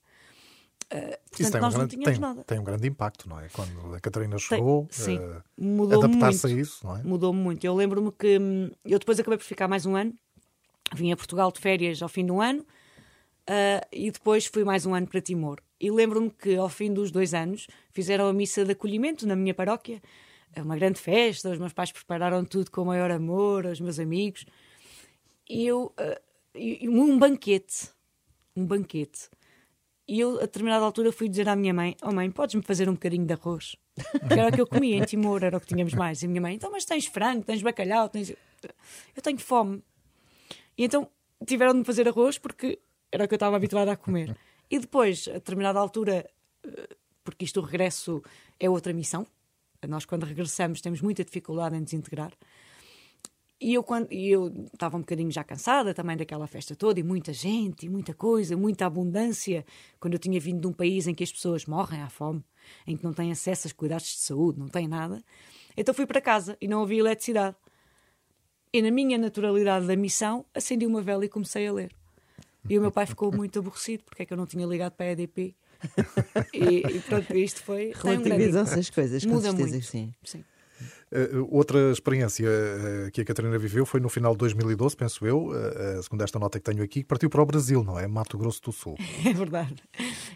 Uh, 0.92 1.16
portanto, 1.32 1.62
nós 1.62 1.74
um 1.74 1.78
grande, 1.78 1.78
não 1.78 1.88
tínhamos 1.88 2.12
tem, 2.12 2.20
nada. 2.20 2.44
Tem 2.44 2.60
um 2.60 2.64
grande 2.66 2.88
impacto, 2.88 3.30
não 3.30 3.40
é? 3.40 3.48
Quando 3.48 3.96
a 3.96 4.00
Catarina 4.02 4.38
chegou, 4.38 4.88
tem, 4.88 5.06
sim, 5.06 5.18
uh, 5.20 5.42
mudou 5.58 6.04
adaptar-se 6.04 6.48
a 6.48 6.50
isso, 6.50 6.86
não 6.86 6.98
é? 6.98 7.04
Mudou-me 7.04 7.40
muito. 7.40 7.64
Eu 7.64 7.74
lembro-me 7.74 8.12
que 8.12 8.38
hum, 8.38 8.70
eu 8.84 9.00
depois 9.00 9.18
acabei 9.18 9.38
por 9.38 9.46
ficar 9.46 9.70
mais 9.70 9.86
um 9.86 9.96
ano, 9.96 10.14
vim 10.94 11.14
a 11.14 11.16
Portugal 11.16 11.50
de 11.50 11.62
férias 11.62 12.02
ao 12.02 12.10
fim 12.10 12.26
do 12.26 12.42
ano, 12.42 12.66
Uh, 13.52 13.86
e 13.92 14.10
depois 14.10 14.46
fui 14.46 14.64
mais 14.64 14.86
um 14.86 14.96
ano 14.96 15.06
para 15.06 15.20
Timor. 15.20 15.60
E 15.78 15.92
lembro-me 15.92 16.30
que 16.30 16.56
ao 16.56 16.70
fim 16.70 16.94
dos 16.94 17.12
dois 17.12 17.34
anos 17.34 17.68
fizeram 17.90 18.30
a 18.30 18.32
missa 18.32 18.64
de 18.64 18.72
acolhimento 18.72 19.28
na 19.28 19.36
minha 19.36 19.54
paróquia, 19.54 20.02
é 20.54 20.62
uma 20.62 20.78
grande 20.78 21.02
festa, 21.02 21.50
os 21.50 21.58
meus 21.58 21.74
pais 21.74 21.92
prepararam 21.92 22.46
tudo 22.46 22.72
com 22.72 22.84
o 22.84 22.86
maior 22.86 23.12
amor, 23.12 23.66
os 23.66 23.82
meus 23.82 24.00
amigos. 24.00 24.46
E 25.50 25.68
eu. 25.68 25.94
Uh, 26.00 26.90
um 26.90 27.20
banquete. 27.20 27.90
Um 28.56 28.66
banquete. 28.66 29.30
E 30.08 30.22
eu, 30.22 30.38
a 30.38 30.42
determinada 30.42 30.86
altura, 30.86 31.12
fui 31.12 31.28
dizer 31.28 31.50
à 31.50 31.56
minha 31.56 31.74
mãe: 31.74 31.98
Oh 32.02 32.14
mãe, 32.14 32.32
podes-me 32.32 32.62
fazer 32.62 32.88
um 32.88 32.94
bocadinho 32.94 33.26
de 33.26 33.34
arroz? 33.34 33.76
Porque 34.12 34.40
era 34.40 34.48
o 34.48 34.52
que 34.54 34.62
eu 34.62 34.68
comia 34.68 34.96
em 34.96 35.04
Timor, 35.04 35.44
era 35.44 35.58
o 35.58 35.60
que 35.60 35.68
tínhamos 35.68 35.94
mais. 35.94 36.24
E 36.24 36.26
a 36.26 36.30
minha 36.30 36.42
mãe: 36.42 36.56
Então, 36.56 36.72
mas 36.72 36.86
tens 36.86 37.06
frango, 37.06 37.44
tens 37.44 37.62
bacalhau, 37.62 38.08
tens. 38.08 38.30
Eu 38.30 39.22
tenho 39.22 39.40
fome. 39.40 39.84
E 40.78 40.86
então 40.86 41.10
tiveram 41.46 41.74
de 41.74 41.80
me 41.80 41.86
fazer 41.86 42.08
arroz 42.08 42.38
porque 42.38 42.80
era 43.12 43.26
o 43.26 43.28
que 43.28 43.34
eu 43.34 43.38
estava 43.38 43.56
habituada 43.56 43.92
a 43.92 43.98
comer. 43.98 44.36
E 44.70 44.80
depois, 44.80 45.28
a 45.28 45.34
determinada 45.34 45.80
altura, 45.80 46.30
eh, 46.66 46.96
porque 47.24 47.46
isto 47.46 47.60
o 47.60 47.64
regresso 47.64 48.22
é 48.60 48.70
outra 48.70 48.94
missão, 48.94 49.28
nós 49.88 50.06
quando 50.06 50.24
regressamos 50.24 50.82
temos 50.82 51.02
muita 51.02 51.24
dificuldade 51.24 51.76
em 51.76 51.84
desintegrar. 51.84 52.32
E 53.60 53.76
eu, 53.76 53.84
quando, 53.84 54.12
e 54.12 54.28
eu 54.28 54.52
estava 54.74 54.98
um 54.98 55.02
bocadinho 55.02 55.30
já 55.30 55.44
cansada 55.44 55.94
também 55.94 56.18
daquela 56.18 56.48
festa 56.48 56.76
toda, 56.76 57.00
e 57.00 57.04
muita 57.04 57.32
gente, 57.32 57.86
e 57.86 57.90
muita 57.90 58.12
coisa, 58.12 58.58
muita 58.58 58.88
abundância. 58.88 59.64
Quando 60.00 60.14
eu 60.14 60.20
tinha 60.20 60.40
vindo 60.40 60.62
de 60.62 60.68
um 60.68 60.74
país 60.74 61.06
em 61.06 61.14
que 61.14 61.24
as 61.24 61.32
pessoas 61.32 61.68
morrem 61.68 62.02
à 62.02 62.10
fome, 62.10 62.44
em 62.88 62.98
que 62.98 63.04
não 63.04 63.14
têm 63.14 63.32
acesso 63.32 63.68
aos 63.68 63.74
cuidados 63.74 64.08
de 64.08 64.20
saúde, 64.20 64.58
não 64.58 64.68
têm 64.68 64.88
nada. 64.88 65.24
Então 65.78 65.94
fui 65.94 66.08
para 66.08 66.20
casa 66.20 66.58
e 66.60 66.68
não 66.68 66.82
havia 66.82 67.00
eletricidade. 67.00 67.56
E 68.74 68.82
na 68.82 68.90
minha 68.90 69.18
naturalidade 69.18 69.86
da 69.86 69.96
missão, 69.96 70.44
acendi 70.56 70.88
uma 70.88 71.02
vela 71.02 71.24
e 71.24 71.30
comecei 71.30 71.68
a 71.68 71.74
ler. 71.74 72.01
E 72.70 72.78
o 72.78 72.82
meu 72.82 72.92
pai 72.92 73.06
ficou 73.06 73.32
muito 73.32 73.60
aborrecido 73.60 74.04
porque 74.04 74.24
é 74.24 74.26
que 74.26 74.34
eu 74.34 74.38
não 74.38 74.46
tinha 74.46 74.66
ligado 74.66 74.94
para 74.94 75.08
a 75.08 75.12
EDP. 75.12 75.56
e, 76.54 76.84
e 76.88 77.00
pronto, 77.02 77.36
isto 77.36 77.64
foi. 77.64 77.92
Relativizam-se 77.96 78.80
as 78.80 78.90
coisas, 78.90 79.26
Muda 79.26 79.50
com 79.50 79.58
certeza, 79.58 79.72
muito. 79.72 79.86
sim. 79.86 80.14
sim. 80.24 80.44
Uh, 81.12 81.46
outra 81.52 81.92
experiência 81.92 82.48
uh, 82.48 83.12
que 83.12 83.20
a 83.20 83.26
Catarina 83.26 83.58
viveu 83.58 83.86
foi 83.86 84.00
no 84.00 84.08
final 84.08 84.32
de 84.32 84.40
2012, 84.40 84.96
penso 84.96 85.26
eu, 85.28 85.48
uh, 85.48 86.02
segundo 86.02 86.24
esta 86.24 86.40
nota 86.40 86.58
que 86.58 86.64
tenho 86.64 86.82
aqui, 86.82 87.02
que 87.02 87.04
partiu 87.04 87.30
para 87.30 87.42
o 87.42 87.46
Brasil, 87.46 87.84
não 87.84 88.00
é? 88.00 88.08
Mato 88.08 88.38
Grosso 88.38 88.62
do 88.62 88.72
Sul. 88.72 88.96
É 89.26 89.34
verdade. 89.34 89.76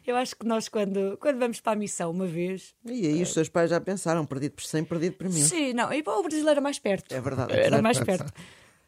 Eu 0.05 0.15
acho 0.17 0.35
que 0.35 0.45
nós, 0.45 0.67
quando, 0.67 1.17
quando 1.17 1.39
vamos 1.39 1.61
para 1.61 1.73
a 1.73 1.75
missão 1.75 2.11
uma 2.11 2.27
vez. 2.27 2.75
E 2.85 3.07
aí 3.07 3.21
os 3.21 3.33
seus 3.33 3.47
pais 3.47 3.69
já 3.69 3.79
pensaram, 3.79 4.25
perdido 4.25 4.51
por 4.51 4.63
100, 4.63 4.83
perdido 4.83 5.15
por 5.15 5.29
mil. 5.29 5.45
Sim, 5.45 5.73
não, 5.73 5.91
e 5.93 6.03
o 6.05 6.23
Brasil 6.23 6.47
era 6.47 6.61
mais 6.61 6.77
perto. 6.77 7.13
É 7.13 7.21
verdade. 7.21 7.53
Era 7.53 7.81
mais 7.81 7.99
perto. 7.99 8.31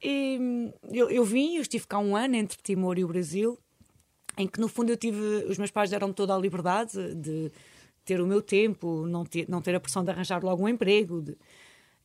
E 0.01 0.37
hum, 0.39 0.73
eu, 0.91 1.09
eu 1.09 1.23
vim, 1.23 1.55
eu 1.55 1.61
estive 1.61 1.87
cá 1.87 1.99
um 1.99 2.15
ano 2.15 2.35
entre 2.35 2.57
Timor 2.61 2.97
e 2.97 3.03
o 3.03 3.07
Brasil 3.07 3.57
em 4.37 4.47
que 4.47 4.59
no 4.59 4.67
fundo 4.67 4.91
eu 4.91 4.97
tive, 4.97 5.19
os 5.49 5.57
meus 5.57 5.71
pais 5.71 5.89
deram-me 5.89 6.13
toda 6.13 6.35
a 6.35 6.37
liberdade 6.37 7.15
de 7.15 7.51
ter 8.05 8.21
o 8.21 8.27
meu 8.27 8.41
tempo, 8.41 9.05
não 9.07 9.25
ter, 9.25 9.49
não 9.49 9.61
ter 9.61 9.75
a 9.75 9.79
pressão 9.79 10.03
de 10.03 10.11
arranjar 10.11 10.43
logo 10.43 10.63
um 10.63 10.69
emprego. 10.69 11.21
De... 11.21 11.35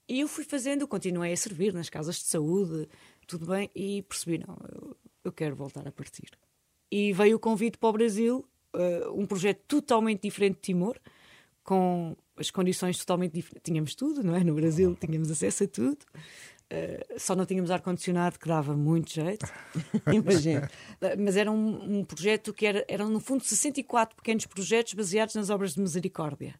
E 0.08 0.20
eu 0.20 0.26
fui 0.26 0.42
fazendo, 0.42 0.88
continuei 0.88 1.32
a 1.32 1.36
servir 1.36 1.74
nas 1.74 1.90
casas 1.90 2.16
de 2.16 2.24
saúde, 2.24 2.88
tudo 3.26 3.46
bem, 3.46 3.70
e 3.76 4.02
percebi, 4.02 4.38
não, 4.38 4.56
eu, 4.72 4.96
eu 5.24 5.32
quero 5.32 5.54
voltar 5.54 5.86
a 5.86 5.92
partir. 5.92 6.30
E 6.90 7.12
veio 7.12 7.36
o 7.36 7.38
convite 7.38 7.76
para 7.76 7.90
o 7.90 7.92
Brasil, 7.92 8.44
uh, 8.74 9.12
um 9.12 9.26
projeto 9.26 9.62
totalmente 9.68 10.22
diferente 10.22 10.56
de 10.56 10.62
Timor, 10.62 10.98
com 11.62 12.16
as 12.36 12.50
condições 12.50 12.98
totalmente 12.98 13.32
diferentes. 13.34 13.62
Tínhamos 13.62 13.94
tudo, 13.94 14.24
não 14.24 14.34
é? 14.34 14.42
No 14.42 14.54
Brasil 14.54 14.96
tínhamos 14.98 15.30
acesso 15.30 15.64
a 15.64 15.68
tudo. 15.68 15.98
Uh, 16.72 17.18
só 17.20 17.36
não 17.36 17.44
tínhamos 17.44 17.70
ar-condicionado, 17.70 18.38
que 18.38 18.48
dava 18.48 18.74
muito 18.74 19.12
jeito. 19.12 19.46
Imagina. 20.10 20.70
Mas 21.18 21.36
era 21.36 21.52
um, 21.52 21.98
um, 21.98 22.04
projeto 22.04 22.54
que 22.54 22.64
era, 22.64 22.82
eram, 22.88 23.10
no 23.10 23.20
fundo, 23.20 23.44
64 23.44 24.16
pequenos 24.16 24.46
projetos 24.46 24.94
baseados 24.94 25.34
nas 25.34 25.50
obras 25.50 25.74
de 25.74 25.80
misericórdia. 25.82 26.54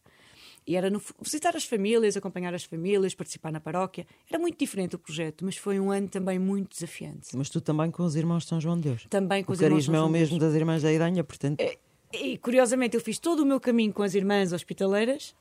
E 0.67 0.77
era 0.77 0.91
no, 0.91 1.01
visitar 1.23 1.57
as 1.57 1.65
famílias, 1.65 2.15
acompanhar 2.15 2.53
as 2.53 2.65
famílias, 2.65 3.15
participar 3.15 3.51
na 3.51 3.59
paróquia. 3.59 4.07
Era 4.29 4.39
muito 4.39 4.59
diferente 4.59 4.95
o 4.95 4.99
projeto, 4.99 5.47
mas 5.47 5.57
foi 5.57 5.81
um 5.81 5.91
ano 5.91 6.09
também 6.09 6.39
muito 6.39 6.75
desafiante. 6.75 7.35
Mas 7.35 7.49
tu 7.49 7.63
também 7.63 7.91
com 7.91 8.03
os 8.03 8.15
irmãos 8.15 8.43
de 8.43 8.51
São 8.51 8.61
João 8.61 8.77
de 8.77 8.83
Deus. 8.83 9.07
Também 9.09 9.43
com 9.43 9.53
o 9.53 9.55
os 9.55 9.63
irmãos 9.63 9.85
São 9.87 9.95
João 9.95 10.05
é 10.05 10.09
o 10.09 10.13
mesmo 10.13 10.39
das 10.39 10.53
irmãs 10.53 10.83
da 10.83 10.93
Idanha, 10.93 11.25
portanto. 11.25 11.59
E, 11.59 11.79
e 12.13 12.39
curiosamente 12.39 12.97
eu 12.97 13.01
fiz 13.01 13.19
todo 13.19 13.41
o 13.41 13.47
meu 13.47 13.59
caminho 13.59 13.95
com 13.95 14.03
as 14.03 14.15
irmãs 14.15 14.53
hospitaleiras 14.53 15.35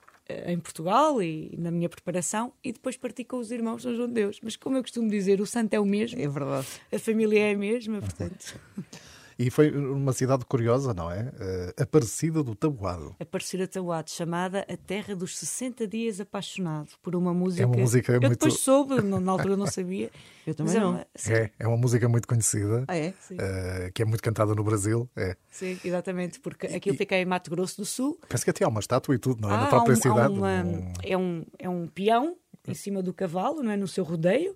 em 0.47 0.59
Portugal 0.59 1.21
e 1.21 1.55
na 1.57 1.71
minha 1.71 1.89
preparação 1.89 2.53
e 2.63 2.71
depois 2.71 2.97
parti 2.97 3.23
com 3.23 3.37
os 3.37 3.51
irmãos 3.51 3.83
São 3.83 3.95
João 3.95 4.07
de 4.07 4.13
Deus. 4.13 4.39
Mas 4.41 4.55
como 4.55 4.77
eu 4.77 4.81
costumo 4.81 5.09
dizer, 5.09 5.41
o 5.41 5.45
santo 5.45 5.73
é 5.73 5.79
o 5.79 5.85
mesmo. 5.85 6.19
É 6.19 6.27
verdade. 6.27 6.67
A 6.91 6.99
família 6.99 7.39
é 7.39 7.53
a 7.53 7.57
mesma, 7.57 7.99
portanto. 7.99 8.59
E 9.41 9.49
foi 9.49 9.71
uma 9.71 10.13
cidade 10.13 10.45
curiosa, 10.45 10.93
não 10.93 11.09
é? 11.09 11.23
Uh, 11.23 11.81
Aparecida 11.81 12.43
do 12.43 12.53
Tabuado. 12.53 13.15
Aparecida 13.19 13.65
do 13.65 13.71
Tabuado, 13.71 14.11
chamada 14.11 14.63
A 14.69 14.77
Terra 14.77 15.15
dos 15.15 15.35
60 15.35 15.87
Dias 15.87 16.21
Apaixonado, 16.21 16.89
por 17.01 17.15
uma 17.15 17.33
música. 17.33 17.63
É 17.63 17.65
uma 17.65 17.75
música 17.77 18.13
eu 18.13 18.21
muito... 18.21 18.33
depois 18.33 18.59
soube, 18.59 19.01
na 19.01 19.31
altura 19.31 19.57
não 19.57 19.65
sabia. 19.65 20.11
eu 20.45 20.53
também 20.53 20.75
não. 20.75 20.81
É 20.81 20.89
uma... 20.89 21.07
É, 21.27 21.51
é 21.57 21.67
uma 21.67 21.77
música 21.77 22.07
muito 22.07 22.27
conhecida. 22.27 22.85
Ah, 22.87 22.95
é? 22.95 23.15
Uh, 23.31 23.91
que 23.91 24.03
é 24.03 24.05
muito 24.05 24.21
cantada 24.21 24.53
no 24.53 24.63
Brasil. 24.63 25.09
É. 25.15 25.35
Sim, 25.49 25.79
exatamente, 25.83 26.39
porque 26.39 26.67
aquilo 26.67 26.93
e... 26.93 26.97
fica 26.99 27.15
em 27.15 27.25
Mato 27.25 27.49
Grosso 27.49 27.77
do 27.77 27.85
Sul. 27.85 28.19
Parece 28.27 28.43
que 28.43 28.51
até 28.51 28.63
há 28.63 28.67
uma 28.67 28.79
estátua 28.79 29.15
e 29.15 29.17
tudo, 29.17 29.41
não 29.41 29.49
é? 29.49 29.55
Ah, 29.55 29.61
na 29.61 29.67
própria 29.67 29.93
um, 29.93 30.01
cidade. 30.01 30.33
Uma... 30.33 30.63
Um... 30.63 30.93
É, 31.01 31.17
um, 31.17 31.45
é 31.57 31.67
um 31.67 31.87
peão 31.87 32.37
em 32.67 32.75
cima 32.75 33.01
do 33.01 33.11
cavalo, 33.11 33.63
não 33.63 33.71
é? 33.71 33.77
no 33.77 33.87
seu 33.87 34.03
rodeio. 34.03 34.55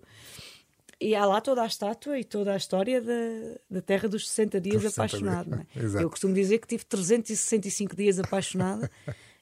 E 0.99 1.13
há 1.13 1.25
lá 1.25 1.41
toda 1.41 1.61
a 1.61 1.65
estátua 1.65 2.17
e 2.17 2.23
toda 2.23 2.53
a 2.53 2.57
história 2.57 3.01
da, 3.01 3.13
da 3.69 3.81
Terra 3.81 4.07
dos 4.07 4.29
60 4.29 4.61
Dias 4.61 4.81
dos 4.81 4.93
60 4.93 5.01
apaixonado. 5.01 5.67
Dias. 5.73 5.95
É? 5.95 6.01
Eu 6.03 6.09
costumo 6.09 6.33
dizer 6.33 6.59
que 6.59 6.67
tive 6.67 6.85
365 6.85 7.95
dias 7.95 8.17
apaixonada 8.17 8.89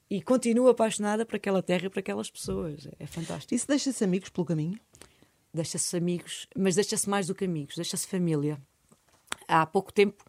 e 0.10 0.22
continuo 0.22 0.68
apaixonada 0.68 1.26
por 1.26 1.36
aquela 1.36 1.62
terra 1.62 1.86
e 1.86 1.90
por 1.90 2.00
aquelas 2.00 2.30
pessoas. 2.30 2.88
É 3.00 3.06
fantástico. 3.06 3.54
Isso 3.54 3.68
deixa-se 3.68 4.04
amigos 4.04 4.30
pelo 4.30 4.46
caminho? 4.46 4.80
Deixa-se 5.54 5.96
amigos, 5.96 6.48
mas 6.56 6.76
deixa-se 6.76 7.08
mais 7.08 7.28
do 7.28 7.36
que 7.36 7.46
amigos, 7.46 7.76
deixa-se 7.76 8.08
família. 8.08 8.60
Há 9.48 9.66
pouco 9.68 9.94
tempo, 9.94 10.24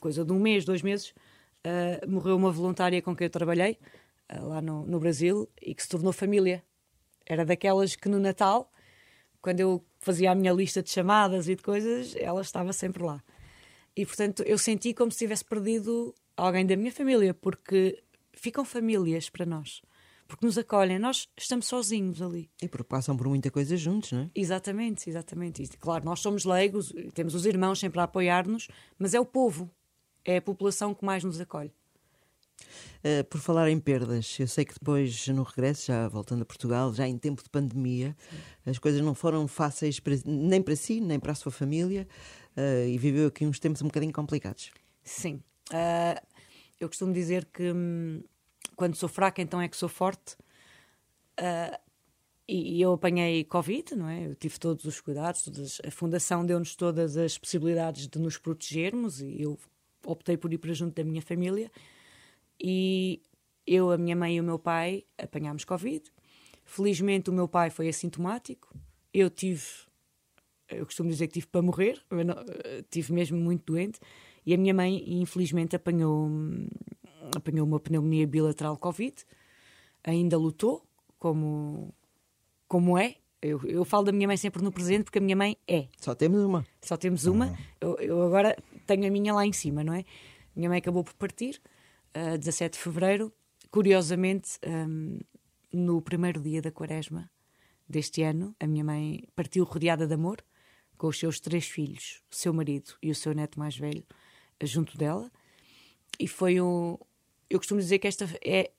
coisa 0.00 0.24
de 0.24 0.32
um 0.32 0.38
mês, 0.38 0.64
dois 0.64 0.80
meses, 0.80 1.10
uh, 1.10 2.10
morreu 2.10 2.36
uma 2.36 2.50
voluntária 2.50 3.02
com 3.02 3.14
quem 3.14 3.26
eu 3.26 3.30
trabalhei, 3.30 3.78
uh, 4.32 4.48
lá 4.48 4.62
no, 4.62 4.86
no 4.86 4.98
Brasil, 4.98 5.46
e 5.60 5.74
que 5.74 5.82
se 5.82 5.88
tornou 5.90 6.10
família. 6.10 6.64
Era 7.26 7.44
daquelas 7.44 7.94
que 7.94 8.08
no 8.08 8.18
Natal, 8.18 8.72
quando 9.42 9.60
eu 9.60 9.84
fazia 10.00 10.32
a 10.32 10.34
minha 10.34 10.52
lista 10.52 10.82
de 10.82 10.90
chamadas 10.90 11.48
e 11.48 11.54
de 11.54 11.62
coisas, 11.62 12.16
ela 12.16 12.40
estava 12.40 12.72
sempre 12.72 13.04
lá. 13.04 13.22
E 13.94 14.04
portanto 14.04 14.42
eu 14.42 14.58
senti 14.58 14.92
como 14.92 15.12
se 15.12 15.18
tivesse 15.18 15.44
perdido 15.44 16.14
alguém 16.36 16.66
da 16.66 16.76
minha 16.76 16.90
família, 16.90 17.34
porque 17.34 18.02
ficam 18.32 18.64
famílias 18.64 19.28
para 19.28 19.46
nós. 19.46 19.82
Porque 20.26 20.46
nos 20.46 20.56
acolhem, 20.56 20.98
nós 20.98 21.28
estamos 21.36 21.66
sozinhos 21.66 22.22
ali. 22.22 22.48
E 22.62 22.68
porque 22.68 22.84
passam 22.84 23.16
por 23.16 23.26
muita 23.26 23.50
coisa 23.50 23.76
juntos, 23.76 24.12
não 24.12 24.20
é? 24.20 24.30
Exatamente, 24.32 25.10
exatamente. 25.10 25.62
E, 25.62 25.68
claro, 25.68 26.04
nós 26.04 26.20
somos 26.20 26.44
leigos, 26.44 26.92
temos 27.14 27.34
os 27.34 27.44
irmãos 27.44 27.80
sempre 27.80 27.98
a 28.00 28.04
apoiar-nos, 28.04 28.68
mas 28.96 29.12
é 29.12 29.18
o 29.18 29.26
povo, 29.26 29.68
é 30.24 30.36
a 30.36 30.42
população 30.42 30.94
que 30.94 31.04
mais 31.04 31.24
nos 31.24 31.40
acolhe. 31.40 31.72
Uh, 33.00 33.24
por 33.24 33.40
falar 33.40 33.70
em 33.70 33.80
perdas, 33.80 34.36
eu 34.38 34.46
sei 34.46 34.64
que 34.64 34.74
depois, 34.74 35.26
no 35.28 35.42
regresso, 35.42 35.86
já 35.86 36.06
voltando 36.08 36.42
a 36.42 36.44
Portugal, 36.44 36.92
já 36.92 37.08
em 37.08 37.16
tempo 37.16 37.42
de 37.42 37.48
pandemia, 37.48 38.14
Sim. 38.30 38.70
as 38.70 38.78
coisas 38.78 39.00
não 39.00 39.14
foram 39.14 39.48
fáceis 39.48 39.98
para, 39.98 40.14
nem 40.24 40.60
para 40.60 40.76
si, 40.76 41.00
nem 41.00 41.18
para 41.18 41.32
a 41.32 41.34
sua 41.34 41.50
família, 41.50 42.06
uh, 42.56 42.86
e 42.86 42.98
viveu 42.98 43.28
aqui 43.28 43.46
uns 43.46 43.58
tempos 43.58 43.80
um 43.80 43.86
bocadinho 43.86 44.12
complicados. 44.12 44.70
Sim. 45.02 45.42
Uh, 45.70 46.20
eu 46.78 46.88
costumo 46.88 47.12
dizer 47.12 47.46
que 47.46 47.72
hum, 47.72 48.22
quando 48.76 48.96
sou 48.96 49.08
fraca, 49.08 49.40
então 49.40 49.60
é 49.60 49.68
que 49.68 49.76
sou 49.76 49.88
forte. 49.88 50.36
E, 52.46 52.76
e, 52.76 52.82
eu 52.82 52.92
apanhei 52.94 53.44
Covid, 53.44 53.94
não 53.94 54.08
é? 54.08 54.26
Eu 54.26 54.34
tive 54.34 54.58
todos 54.58 54.84
os 54.84 55.00
cuidados, 55.00 55.42
todas, 55.42 55.80
a 55.86 55.90
Fundação 55.90 56.44
deu-nos 56.44 56.74
todas 56.74 57.16
as 57.16 57.38
possibilidades 57.38 58.08
de 58.08 58.18
nos 58.18 58.36
protegermos 58.36 59.20
e 59.20 59.40
eu 59.40 59.56
optei 60.04 60.36
por 60.36 60.52
ir 60.52 60.58
para 60.58 60.74
junto 60.74 60.94
da 60.94 61.04
minha 61.04 61.22
família 61.22 61.70
e 62.60 63.22
eu, 63.66 63.90
a 63.90 63.96
minha 63.96 64.14
mãe 64.16 64.36
e 64.36 64.40
o 64.40 64.44
meu 64.44 64.58
pai 64.58 65.04
apanhámos 65.16 65.64
Covid. 65.64 66.02
Felizmente 66.64 67.30
o 67.30 67.32
meu 67.32 67.48
pai 67.48 67.70
foi 67.70 67.88
assintomático. 67.88 68.74
Eu 69.12 69.30
tive, 69.30 69.64
eu 70.68 70.84
costumo 70.84 71.08
dizer 71.08 71.26
que 71.28 71.34
tive 71.34 71.46
para 71.46 71.62
morrer, 71.62 72.00
não, 72.10 72.34
tive 72.90 73.12
mesmo 73.12 73.38
muito 73.38 73.72
doente. 73.72 73.98
E 74.44 74.54
a 74.54 74.56
minha 74.56 74.74
mãe, 74.74 75.20
infelizmente, 75.20 75.76
apanhou, 75.76 76.28
apanhou 77.36 77.66
uma 77.66 77.80
pneumonia 77.80 78.26
bilateral 78.26 78.76
Covid. 78.76 79.14
Ainda 80.04 80.38
lutou, 80.38 80.84
como, 81.18 81.94
como 82.68 82.96
é. 82.96 83.16
Eu, 83.42 83.60
eu 83.64 83.84
falo 83.84 84.04
da 84.04 84.12
minha 84.12 84.26
mãe 84.26 84.36
sempre 84.36 84.62
no 84.62 84.70
presente 84.70 85.04
porque 85.04 85.18
a 85.18 85.22
minha 85.22 85.36
mãe 85.36 85.56
é. 85.66 85.88
Só 85.98 86.14
temos 86.14 86.42
uma. 86.42 86.66
Só 86.82 86.96
temos 86.96 87.26
uma. 87.26 87.46
Uhum. 87.46 87.56
Eu, 87.80 87.96
eu 87.98 88.22
agora 88.22 88.56
tenho 88.86 89.06
a 89.06 89.10
minha 89.10 89.32
lá 89.34 89.46
em 89.46 89.52
cima, 89.52 89.82
não 89.82 89.94
é? 89.94 90.04
Minha 90.54 90.68
mãe 90.68 90.78
acabou 90.78 91.04
por 91.04 91.14
partir 91.14 91.60
uh, 92.16 92.38
17 92.38 92.74
de 92.74 92.78
fevereiro. 92.82 93.32
Curiosamente, 93.70 94.58
um, 94.66 95.18
no 95.72 96.02
primeiro 96.02 96.40
dia 96.40 96.60
da 96.60 96.70
quaresma 96.70 97.30
deste 97.88 98.22
ano, 98.22 98.54
a 98.58 98.66
minha 98.66 98.84
mãe 98.84 99.24
partiu 99.34 99.64
rodeada 99.64 100.06
de 100.06 100.14
amor, 100.14 100.42
com 100.96 101.06
os 101.06 101.18
seus 101.18 101.40
três 101.40 101.66
filhos, 101.66 102.22
o 102.30 102.34
seu 102.34 102.52
marido 102.52 102.92
e 103.02 103.10
o 103.10 103.14
seu 103.14 103.34
neto 103.34 103.58
mais 103.58 103.76
velho, 103.76 104.04
junto 104.62 104.96
dela. 104.98 105.30
E 106.18 106.28
foi 106.28 106.60
um. 106.60 106.98
Eu 107.48 107.58
costumo 107.58 107.80
dizer 107.80 107.98
que 107.98 108.06
esta 108.06 108.28
é. 108.44 108.70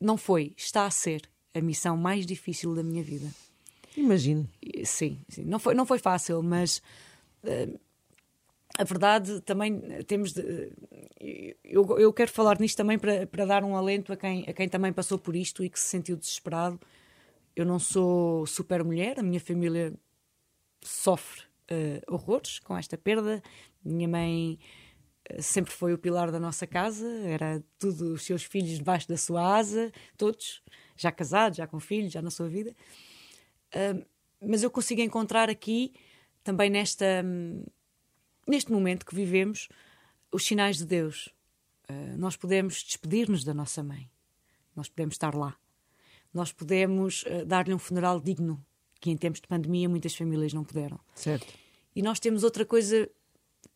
Não 0.00 0.16
foi, 0.16 0.52
está 0.56 0.84
a 0.84 0.90
ser 0.90 1.22
a 1.54 1.60
missão 1.60 1.96
mais 1.96 2.26
difícil 2.26 2.74
da 2.74 2.82
minha 2.82 3.02
vida. 3.02 3.30
Imagino. 3.96 4.48
Sim, 4.84 5.20
sim. 5.28 5.44
Não, 5.44 5.58
foi, 5.58 5.74
não 5.74 5.86
foi 5.86 5.98
fácil, 5.98 6.42
mas. 6.42 6.82
Uh, 7.42 7.78
a 8.78 8.84
verdade 8.84 9.40
também 9.42 9.80
temos 10.06 10.32
de, 10.32 10.72
eu, 11.62 11.98
eu 11.98 12.12
quero 12.12 12.30
falar 12.30 12.58
nisto 12.58 12.76
também 12.76 12.98
para, 12.98 13.26
para 13.26 13.44
dar 13.44 13.64
um 13.64 13.76
alento 13.76 14.12
a 14.12 14.16
quem, 14.16 14.44
a 14.48 14.52
quem 14.52 14.68
também 14.68 14.92
passou 14.92 15.18
por 15.18 15.36
isto 15.36 15.62
e 15.62 15.70
que 15.70 15.78
se 15.78 15.86
sentiu 15.86 16.16
desesperado. 16.16 16.80
Eu 17.54 17.66
não 17.66 17.78
sou 17.78 18.46
super 18.46 18.82
mulher, 18.82 19.18
a 19.18 19.22
minha 19.22 19.40
família 19.40 19.92
sofre 20.80 21.42
uh, 21.70 22.14
horrores 22.14 22.58
com 22.60 22.76
esta 22.76 22.96
perda. 22.96 23.42
Minha 23.84 24.08
mãe 24.08 24.58
uh, 25.30 25.42
sempre 25.42 25.72
foi 25.72 25.92
o 25.92 25.98
pilar 25.98 26.32
da 26.32 26.40
nossa 26.40 26.66
casa, 26.66 27.06
era 27.26 27.62
tudo 27.78 28.14
os 28.14 28.24
seus 28.24 28.42
filhos 28.42 28.78
debaixo 28.78 29.06
da 29.06 29.16
sua 29.16 29.56
asa, 29.56 29.92
todos 30.16 30.62
já 30.96 31.12
casados, 31.12 31.58
já 31.58 31.66
com 31.66 31.78
filhos, 31.78 32.12
já 32.12 32.22
na 32.22 32.30
sua 32.30 32.48
vida. 32.48 32.74
Uh, 33.74 34.04
mas 34.40 34.62
eu 34.62 34.70
consigo 34.70 35.02
encontrar 35.02 35.48
aqui 35.50 35.92
também 36.42 36.70
nesta. 36.70 37.04
Um, 37.24 37.64
neste 38.46 38.70
momento 38.72 39.06
que 39.06 39.14
vivemos, 39.14 39.68
os 40.30 40.44
sinais 40.44 40.78
de 40.78 40.86
Deus. 40.86 41.28
Uh, 41.88 42.16
nós 42.16 42.36
podemos 42.36 42.82
despedir-nos 42.82 43.44
da 43.44 43.52
nossa 43.52 43.82
mãe, 43.82 44.10
nós 44.74 44.88
podemos 44.88 45.14
estar 45.14 45.34
lá, 45.34 45.56
nós 46.32 46.52
podemos 46.52 47.24
uh, 47.24 47.44
dar-lhe 47.44 47.74
um 47.74 47.78
funeral 47.78 48.20
digno, 48.20 48.64
que 49.00 49.10
em 49.10 49.16
tempos 49.16 49.40
de 49.40 49.48
pandemia 49.48 49.88
muitas 49.88 50.14
famílias 50.14 50.52
não 50.52 50.64
puderam. 50.64 50.98
Certo. 51.14 51.52
E 51.94 52.00
nós 52.02 52.18
temos 52.18 52.44
outra 52.44 52.64
coisa 52.64 53.10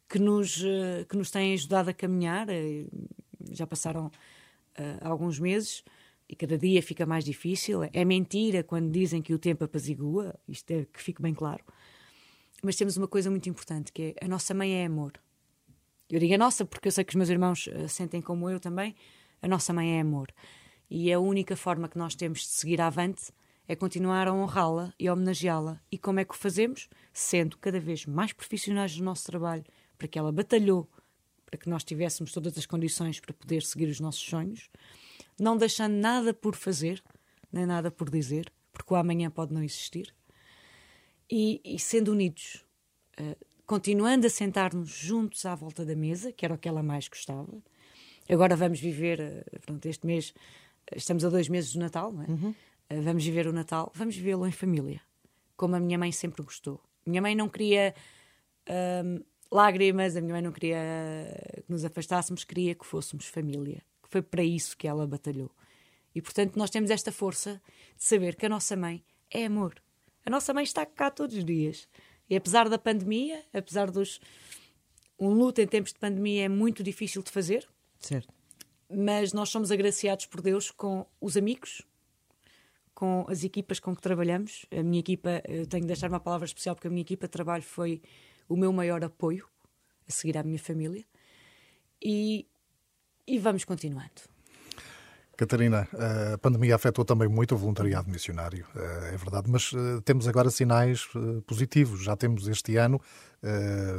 que 0.09 0.19
nos, 0.19 0.63
uh, 0.63 1.05
que 1.09 1.17
nos 1.17 1.31
tem 1.31 1.53
ajudado 1.53 1.91
a 1.91 1.95
caminhar, 1.95 2.47
já 3.51 3.67
passaram 3.67 4.11
alguns 5.01 5.39
meses 5.39 5.83
e 6.29 6.37
cada 6.37 6.59
dia 6.59 6.83
fica 6.83 7.07
mais 7.07 7.25
difícil. 7.25 7.81
É 7.93 8.05
mentira 8.05 8.63
quando 8.63 8.91
dizem 8.91 9.23
que 9.23 9.33
o 9.33 9.39
tempo 9.39 9.65
apazigua, 9.65 10.35
isto 10.47 10.71
é 10.71 10.85
que 10.85 11.03
fique 11.03 11.23
bem 11.23 11.33
claro. 11.33 11.65
Mas 12.63 12.77
temos 12.77 12.97
uma 12.97 13.09
coisa 13.09 13.31
muito 13.31 13.49
importante, 13.49 13.93
que 13.93 14.15
é 14.21 14.25
a 14.25 14.29
nossa 14.29 14.55
mãe 14.55 14.83
é 14.83 14.87
amor. 14.87 15.13
Eu 16.09 16.19
digo 16.21 16.35
a 16.35 16.39
nossa 16.39 16.65
porque 16.65 16.89
eu 16.89 16.93
sei 16.93 17.05
que 17.05 17.11
os 17.11 17.17
meus 17.17 17.29
irmãos 17.29 17.67
uh, 17.67 17.89
sentem 17.89 18.21
como 18.21 18.49
eu 18.49 18.59
também. 18.59 18.95
A 19.43 19.49
nossa 19.49 19.73
mãe 19.73 19.99
é 19.99 20.01
amor. 20.01 20.33
E 20.89 21.13
a 21.13 21.19
única 21.19 21.57
forma 21.57 21.89
que 21.89 21.99
nós 21.99 22.15
temos 22.15 22.41
de 22.41 22.47
seguir 22.47 22.81
avante 22.81 23.33
é 23.69 23.75
continuar 23.75 24.29
a 24.29 24.33
honrá-la 24.33 24.95
e 24.99 25.11
homenageá-la. 25.11 25.81
E 25.91 25.99
como 25.99 26.21
é 26.21 26.25
que 26.25 26.35
o 26.35 26.37
fazemos? 26.37 26.89
Sendo 27.13 27.59
cada 27.59 27.81
vez 27.81 28.07
mais 28.07 28.33
profissionais 28.33 28.97
no 28.97 29.05
nosso 29.05 29.27
trabalho, 29.27 29.65
para 29.99 30.07
que 30.07 30.19
ela 30.19 30.31
batalhou, 30.31 30.89
para 31.45 31.59
que 31.59 31.69
nós 31.69 31.83
tivéssemos 31.83 32.33
todas 32.33 32.57
as 32.57 32.67
condições 32.67 33.19
para 33.19 33.35
poder 33.35 33.63
seguir 33.63 33.89
os 33.89 33.99
nossos 33.99 34.23
sonhos, 34.23 34.71
não 35.39 35.57
deixando 35.57 35.95
nada 35.95 36.33
por 36.33 36.55
fazer, 36.55 37.03
nem 37.53 37.67
nada 37.67 37.91
por 37.91 38.09
dizer, 38.09 38.53
porque 38.73 38.95
o 38.95 38.97
amanhã 38.97 39.29
pode 39.31 39.53
não 39.53 39.63
existir 39.63 40.15
e, 41.31 41.61
e 41.65 41.79
sendo 41.79 42.13
unidos, 42.13 42.65
uh, 43.21 43.37
continuando 43.67 44.27
a 44.27 44.31
sentar-nos 44.31 44.91
juntos 44.91 45.45
à 45.45 45.55
volta 45.55 45.85
da 45.85 45.95
mesa, 45.95 46.33
que 46.33 46.45
era 46.45 46.55
o 46.55 46.59
que 46.59 46.69
ela 46.69 46.83
mais 46.83 47.09
gostava. 47.09 47.53
Agora 48.29 48.57
vamos 48.57 48.81
viver, 48.81 49.21
uh, 49.21 49.61
pronto, 49.61 49.87
este 49.87 50.07
mês, 50.07 50.31
uh, 50.31 50.97
estamos 50.97 51.25
a 51.25 51.29
dois 51.29 51.49
meses 51.49 51.73
do 51.73 51.81
Natal, 51.81 52.13
não 52.13 52.23
é? 52.23 52.27
Uhum. 52.29 52.55
vamos 53.03 53.25
viver 53.25 53.47
o 53.47 53.53
Natal, 53.53 53.91
vamos 53.95 54.17
vivê-lo 54.17 54.47
em 54.47 54.53
família, 54.53 55.01
como 55.57 55.75
a 55.77 55.81
minha 55.81 55.99
mãe 55.99 56.13
sempre 56.13 56.43
gostou. 56.43 56.81
Minha 57.05 57.23
mãe 57.23 57.35
não 57.35 57.49
queria 57.49 57.95
ehm, 58.67 59.23
lágrimas, 59.51 60.17
a 60.17 60.21
minha 60.21 60.35
mãe 60.35 60.43
não 60.43 60.51
queria 60.51 60.77
que 61.65 61.71
nos 61.71 61.85
afastássemos, 61.85 62.43
queria 62.45 62.75
que 62.75 62.85
fôssemos 62.85 63.27
família. 63.27 63.83
Que 64.03 64.09
foi 64.09 64.23
para 64.23 64.43
isso 64.43 64.77
que 64.77 64.89
ela 64.89 65.07
batalhou. 65.07 65.51
E 66.15 66.23
portanto, 66.23 66.57
nós 66.57 66.71
temos 66.71 66.91
esta 66.91 67.13
força 67.13 67.61
de 67.97 68.05
saber 68.05 68.37
que 68.37 68.47
a 68.47 68.49
nossa 68.49 68.77
mãe 68.77 69.05
é 69.31 69.47
amor. 69.47 69.75
A 70.27 70.31
nossa 70.31 70.53
mãe 70.53 70.65
está 70.65 70.85
cá 70.85 71.09
todos 71.09 71.37
os 71.37 71.45
dias. 71.45 71.89
E 72.29 72.35
apesar 72.35 72.69
da 72.69 72.77
pandemia, 72.77 73.45
apesar 73.55 73.91
dos. 73.91 74.21
Um 75.19 75.31
luto 75.31 75.61
em 75.61 75.67
tempos 75.67 75.93
de 75.93 75.99
pandemia 75.99 76.45
é 76.45 76.49
muito 76.49 76.83
difícil 76.83 77.23
de 77.23 77.31
fazer. 77.31 77.67
Certo. 78.01 78.35
Mas 78.91 79.33
nós 79.33 79.49
somos 79.49 79.71
agraciados 79.71 80.27
por 80.27 80.43
Deus 80.43 80.71
com 80.71 81.07
os 81.21 81.37
amigos, 81.37 81.81
com 82.93 83.25
as 83.29 83.45
equipas 83.45 83.81
com 83.81 83.95
que 83.95 84.03
trabalhamos. 84.03 84.67
A 84.71 84.83
minha 84.83 85.01
equipa, 85.01 85.43
eu 85.49 85.67
tenho 85.67 85.83
de 85.83 85.87
deixar 85.87 86.11
uma 86.11 86.21
palavra 86.21 86.45
especial 86.45 86.75
porque 86.75 86.89
a 86.89 86.91
minha 86.91 87.03
equipa 87.03 87.27
de 87.27 87.31
trabalho 87.31 87.63
foi 87.63 88.03
o 88.49 88.57
meu 88.57 88.73
maior 88.73 89.03
apoio 89.03 89.49
a 90.07 90.13
seguir 90.13 90.37
à 90.37 90.43
minha 90.43 90.59
família. 90.59 91.05
E, 92.03 92.47
e 93.27 93.39
vamos 93.39 93.65
continuando. 93.65 94.36
Catarina, 95.37 95.87
a 96.35 96.39
pandemia 96.39 96.75
afetou 96.75 97.05
também 97.05 97.29
muito 97.29 97.55
o 97.55 97.59
voluntariado 97.59 98.11
missionário, 98.11 98.67
eh, 98.75 99.11
é 99.13 99.17
verdade, 99.17 99.51
mas 99.51 99.71
eh, 99.75 100.01
temos 100.03 100.27
agora 100.27 100.49
sinais 100.51 101.07
eh, 101.15 101.43
positivos. 101.47 102.03
Já 102.03 102.17
temos 102.17 102.49
este 102.49 102.77
ano 102.77 103.01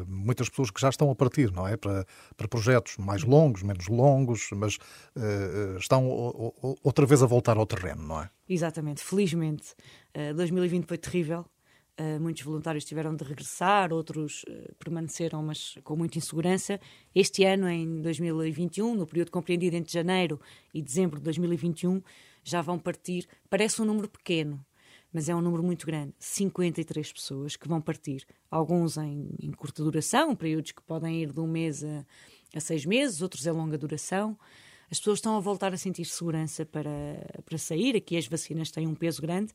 muitas 0.08 0.50
pessoas 0.50 0.70
que 0.72 0.82
já 0.82 0.89
estão 0.89 1.10
a 1.10 1.15
partir, 1.15 1.53
não 1.53 1.65
é? 1.65 1.77
Para, 1.77 2.06
para 2.36 2.48
projetos 2.50 2.98
mais 2.98 3.24
longos, 3.24 3.63
menos 3.63 3.88
longos, 3.88 4.50
mas 4.53 4.77
estão 5.79 6.06
outra 6.84 7.06
vez 7.06 7.24
a 7.24 7.27
voltar 7.27 7.56
ao 7.56 7.65
terreno, 7.65 8.01
não 8.06 8.22
é? 8.22 8.29
Exatamente, 8.50 9.01
felizmente. 9.01 9.74
2020 10.36 10.86
foi 10.86 10.98
terrível, 10.98 11.46
Uh, 12.00 12.20
muitos 12.22 12.44
voluntários 12.44 12.86
tiveram 12.86 13.16
de 13.16 13.24
regressar, 13.24 13.92
outros 13.92 14.44
uh, 14.44 14.75
permaneceram, 14.77 15.42
mas 15.42 15.80
com 15.84 15.96
muita 15.96 16.20
insegurança. 16.20 16.80
Este 17.16 17.44
ano, 17.44 17.68
em 17.68 18.01
2021, 18.01 18.94
no 18.94 19.08
período 19.08 19.32
compreendido 19.32 19.75
entre 19.75 19.92
janeiro 19.92 20.39
e 20.72 20.80
dezembro 20.80 21.18
de 21.18 21.24
2021, 21.24 22.00
já 22.44 22.62
vão 22.62 22.77
partir. 22.77 23.27
Parece 23.50 23.82
um 23.82 23.86
número 23.86 24.08
pequeno, 24.08 24.63
mas 25.12 25.27
é 25.27 25.36
um 25.36 25.42
número 25.42 25.63
muito 25.63 25.88
grande 25.88 26.13
53 26.20 27.13
pessoas 27.13 27.56
que 27.56 27.68
vão 27.68 27.82
partir. 27.82 28.27
Alguns 28.51 28.98
em, 28.98 29.32
em 29.42 29.51
curta 29.51 29.84
duração, 29.84 30.36
períodos 30.36 30.74
que 30.74 30.84
podem 30.84 31.24
ir 31.24 31.34
de 31.34 31.39
um 31.39 31.48
mês 31.48 31.84
a, 31.84 32.06
a 32.54 32.60
seis 32.60 32.86
meses, 32.86 33.24
outros 33.24 33.48
a 33.48 33.51
longa 33.51 33.75
duração. 33.75 34.38
As 34.92 35.00
pessoas 35.00 35.18
estão 35.18 35.36
a 35.36 35.39
voltar 35.39 35.74
a 35.74 35.77
sentir 35.77 36.06
segurança 36.06 36.63
para, 36.63 36.89
para 37.44 37.58
sair. 37.58 37.96
Aqui 37.96 38.16
as 38.16 38.27
vacinas 38.27 38.70
têm 38.70 38.86
um 38.86 38.94
peso 38.94 39.20
grande 39.20 39.51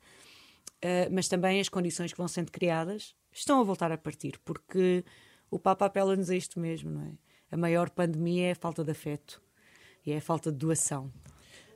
uh, 0.85 1.11
mas 1.13 1.29
também 1.29 1.61
as 1.61 1.69
condições 1.69 2.13
que 2.13 2.19
vão 2.19 2.29
sendo 2.29 2.51
criadas 2.51 3.15
estão 3.33 3.61
a 3.61 3.65
voltar 3.65 3.91
a 3.93 3.99
partir, 3.99 4.39
porque 4.45 5.05
o 5.51 5.59
Papa 5.59 5.87
apela-nos 5.87 6.31
a 6.31 6.37
isto 6.37 6.59
mesmo, 6.59 6.91
não 6.91 7.03
é? 7.03 7.13
A 7.51 7.57
maior 7.57 7.91
pandemia 7.91 8.49
é 8.49 8.53
a 8.53 8.57
falta 8.57 8.83
de 8.83 8.91
afeto 8.91 9.43
e 10.07 10.13
é 10.13 10.17
a 10.17 10.21
falta 10.21 10.51
de 10.51 10.59
doação. 10.59 11.13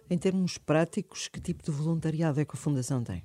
Em 0.09 0.17
termos 0.17 0.57
práticos, 0.57 1.29
que 1.29 1.41
tipo 1.41 1.63
de 1.63 1.71
voluntariado 1.71 2.41
é 2.41 2.45
que 2.45 2.55
a 2.55 2.59
Fundação 2.59 3.03
tem? 3.03 3.25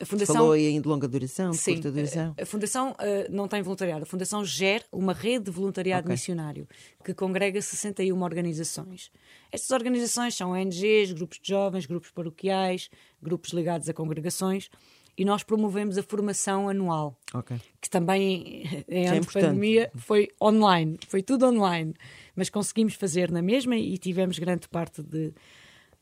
A 0.00 0.04
Fundação... 0.04 0.34
Falou 0.34 0.52
aí 0.52 0.80
de 0.80 0.88
longa 0.88 1.06
duração, 1.08 1.50
de 1.50 1.56
Sim, 1.56 1.74
curta 1.74 1.92
duração. 1.92 2.34
A 2.40 2.46
Fundação 2.46 2.92
uh, 2.92 2.94
não 3.30 3.48
tem 3.48 3.62
voluntariado. 3.62 4.02
A 4.02 4.06
Fundação 4.06 4.44
gera 4.44 4.84
uma 4.92 5.12
rede 5.12 5.46
de 5.46 5.50
voluntariado 5.50 6.06
okay. 6.06 6.14
missionário 6.14 6.68
que 7.04 7.14
congrega 7.14 7.60
61 7.60 8.20
organizações. 8.22 9.10
Estas 9.52 9.70
organizações 9.70 10.34
são 10.34 10.52
ONGs, 10.52 11.12
grupos 11.12 11.38
de 11.40 11.48
jovens, 11.48 11.86
grupos 11.86 12.10
paroquiais, 12.10 12.90
grupos 13.22 13.50
ligados 13.52 13.88
a 13.88 13.94
congregações 13.94 14.70
e 15.16 15.24
nós 15.24 15.42
promovemos 15.42 15.96
a 15.96 16.02
formação 16.02 16.68
anual, 16.68 17.16
okay. 17.32 17.60
que 17.80 17.88
também 17.88 18.84
em 18.88 19.06
ano 19.06 19.16
é 19.18 19.20
de 19.20 19.32
pandemia 19.32 19.90
foi 19.94 20.28
online, 20.42 20.98
foi 21.08 21.22
tudo 21.22 21.46
online, 21.46 21.94
mas 22.34 22.50
conseguimos 22.50 22.94
fazer 22.94 23.30
na 23.30 23.40
mesma 23.40 23.76
e 23.76 23.96
tivemos 23.96 24.38
grande 24.38 24.68
parte 24.68 25.02
de 25.02 25.32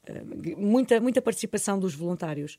uh, 0.09 0.57
muita, 0.59 1.01
muita 1.01 1.21
participação 1.21 1.79
dos 1.79 1.95
voluntários. 1.95 2.59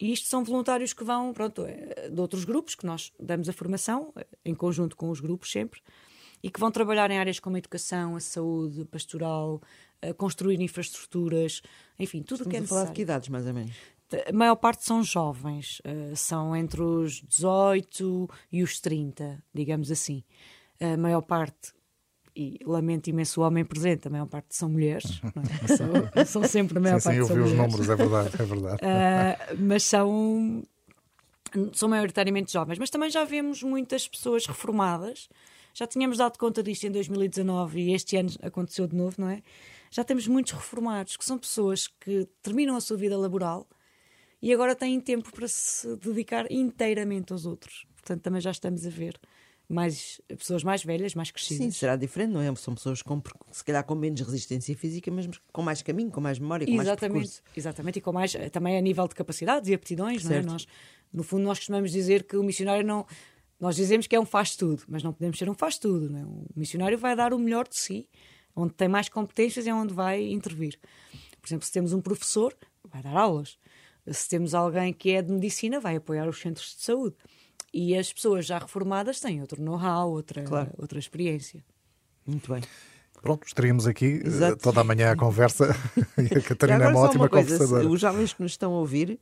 E 0.00 0.12
isto 0.12 0.28
são 0.28 0.44
voluntários 0.44 0.92
que 0.92 1.02
vão, 1.02 1.32
pronto, 1.32 1.64
eh, 1.66 2.08
de 2.10 2.20
outros 2.20 2.44
grupos, 2.44 2.74
que 2.74 2.86
nós 2.86 3.12
damos 3.18 3.48
a 3.48 3.52
formação, 3.52 4.12
eh, 4.16 4.26
em 4.44 4.54
conjunto 4.54 4.96
com 4.96 5.10
os 5.10 5.20
grupos 5.20 5.50
sempre, 5.50 5.80
e 6.42 6.50
que 6.50 6.60
vão 6.60 6.70
trabalhar 6.70 7.10
em 7.10 7.18
áreas 7.18 7.40
como 7.40 7.56
a 7.56 7.58
educação, 7.58 8.14
a 8.14 8.20
saúde, 8.20 8.84
pastoral, 8.84 9.60
a 10.00 10.14
construir 10.14 10.60
infraestruturas, 10.60 11.60
enfim, 11.98 12.22
tudo 12.22 12.44
o 12.44 12.48
que 12.48 12.56
é 12.56 12.60
necessário. 12.60 12.68
falar 12.68 12.84
de 12.84 12.92
que 12.92 13.02
idades, 13.02 13.28
mais 13.28 13.46
ou 13.46 13.54
menos? 13.54 13.74
A 14.26 14.32
maior 14.32 14.56
parte 14.56 14.84
são 14.84 15.02
jovens, 15.02 15.82
são 16.14 16.56
entre 16.56 16.80
os 16.80 17.20
18 17.28 18.30
e 18.50 18.62
os 18.62 18.80
30, 18.80 19.42
digamos 19.52 19.90
assim. 19.90 20.24
A 20.80 20.96
maior 20.96 21.20
parte 21.20 21.74
e 22.38 22.60
lamento 22.64 23.10
imenso 23.10 23.40
o 23.40 23.44
homem 23.44 23.64
presente, 23.64 24.06
a 24.06 24.10
maior 24.10 24.26
parte 24.26 24.54
são 24.54 24.68
mulheres, 24.68 25.20
é? 26.14 26.24
são, 26.24 26.24
são, 26.24 26.44
sempre 26.44 26.78
a 26.78 26.80
maior 26.80 27.00
sim, 27.00 27.08
parte 27.08 27.26
sim, 27.26 27.32
eu 27.32 27.36
vi 27.36 27.40
os 27.40 27.52
números, 27.52 27.88
é 27.90 27.96
verdade, 27.96 28.30
é 28.32 28.44
verdade. 28.44 28.76
Uh, 28.76 29.56
mas 29.58 29.82
são, 29.82 30.62
são 31.72 31.88
maioritariamente 31.88 32.52
jovens, 32.52 32.78
mas 32.78 32.90
também 32.90 33.10
já 33.10 33.24
vemos 33.24 33.64
muitas 33.64 34.06
pessoas 34.06 34.46
reformadas, 34.46 35.28
já 35.74 35.84
tínhamos 35.84 36.18
dado 36.18 36.38
conta 36.38 36.62
disto 36.62 36.84
em 36.84 36.92
2019 36.92 37.80
e 37.80 37.92
este 37.92 38.16
ano 38.16 38.30
aconteceu 38.40 38.86
de 38.86 38.94
novo, 38.94 39.16
não 39.18 39.28
é? 39.28 39.42
Já 39.90 40.04
temos 40.04 40.28
muitos 40.28 40.52
reformados, 40.52 41.16
que 41.16 41.24
são 41.24 41.38
pessoas 41.38 41.88
que 41.88 42.28
terminam 42.40 42.76
a 42.76 42.80
sua 42.80 42.96
vida 42.96 43.18
laboral 43.18 43.66
e 44.40 44.52
agora 44.52 44.76
têm 44.76 45.00
tempo 45.00 45.32
para 45.32 45.48
se 45.48 45.96
dedicar 45.96 46.46
inteiramente 46.52 47.32
aos 47.32 47.46
outros. 47.46 47.84
Portanto, 47.96 48.22
também 48.22 48.40
já 48.40 48.52
estamos 48.52 48.86
a 48.86 48.90
ver 48.90 49.18
mais 49.68 50.20
pessoas 50.28 50.64
mais 50.64 50.82
velhas, 50.82 51.14
mais 51.14 51.30
crescidas. 51.30 51.66
Sim, 51.66 51.70
será 51.70 51.94
diferente, 51.94 52.32
não 52.32 52.40
é? 52.40 52.54
São 52.56 52.74
pessoas 52.74 53.02
com, 53.02 53.20
se 53.52 53.62
calhar 53.62 53.84
com 53.84 53.94
menos 53.94 54.20
resistência 54.22 54.74
física, 54.74 55.10
mas 55.10 55.28
com 55.52 55.62
mais 55.62 55.82
caminho, 55.82 56.10
com 56.10 56.20
mais 56.20 56.38
memória, 56.38 56.66
com 56.66 56.72
exatamente, 56.72 57.00
mais 57.00 57.30
percurso. 57.30 57.42
Exatamente, 57.54 57.98
e 57.98 58.00
com 58.00 58.12
mais 58.12 58.32
também 58.50 58.78
a 58.78 58.80
nível 58.80 59.06
de 59.06 59.14
capacidades 59.14 59.68
e 59.68 59.74
aptidões, 59.74 60.22
certo. 60.22 60.46
não 60.46 60.50
é? 60.50 60.52
Nós, 60.54 60.66
no 61.12 61.22
fundo, 61.22 61.42
nós 61.42 61.58
costumamos 61.58 61.92
dizer 61.92 62.24
que 62.24 62.36
o 62.36 62.42
missionário 62.42 62.86
não. 62.86 63.06
Nós 63.60 63.76
dizemos 63.76 64.06
que 64.06 64.16
é 64.16 64.20
um 64.20 64.24
faz-tudo, 64.24 64.84
mas 64.88 65.02
não 65.02 65.12
podemos 65.12 65.36
ser 65.36 65.50
um 65.50 65.54
faz-tudo. 65.54 66.16
É? 66.16 66.24
O 66.24 66.46
missionário 66.56 66.96
vai 66.96 67.14
dar 67.14 67.34
o 67.34 67.38
melhor 67.38 67.68
de 67.68 67.76
si, 67.76 68.08
onde 68.56 68.72
tem 68.72 68.88
mais 68.88 69.08
competências 69.08 69.66
é 69.66 69.74
onde 69.74 69.92
vai 69.92 70.22
intervir. 70.30 70.78
Por 71.42 71.46
exemplo, 71.46 71.66
se 71.66 71.72
temos 71.72 71.92
um 71.92 72.00
professor, 72.00 72.56
vai 72.84 73.02
dar 73.02 73.16
aulas. 73.16 73.58
Se 74.06 74.28
temos 74.28 74.54
alguém 74.54 74.92
que 74.92 75.10
é 75.10 75.20
de 75.20 75.30
medicina, 75.30 75.78
vai 75.80 75.96
apoiar 75.96 76.26
os 76.28 76.40
centros 76.40 76.74
de 76.76 76.82
saúde. 76.82 77.16
E 77.72 77.96
as 77.96 78.12
pessoas 78.12 78.46
já 78.46 78.58
reformadas 78.58 79.20
têm 79.20 79.40
outro 79.40 79.62
know-how, 79.62 80.10
outra, 80.10 80.42
claro. 80.42 80.70
outra 80.78 80.98
experiência. 80.98 81.64
Muito 82.26 82.52
bem. 82.52 82.62
Pronto, 83.20 83.46
estaríamos 83.46 83.86
aqui 83.86 84.20
eh, 84.24 84.26
Exato. 84.26 84.56
toda 84.58 84.80
a 84.80 84.84
manhã 84.84 85.10
a 85.10 85.16
conversa 85.16 85.74
e 86.18 86.38
a 86.38 86.40
Catarina 86.40 86.84
é 86.84 86.88
uma 86.88 87.00
ótima 87.00 87.24
uma 87.24 87.28
coisa, 87.28 87.50
conversadora. 87.50 87.88
Os 87.88 88.00
jovens 88.00 88.32
que 88.32 88.42
nos 88.42 88.52
estão 88.52 88.72
a 88.74 88.78
ouvir, 88.78 89.18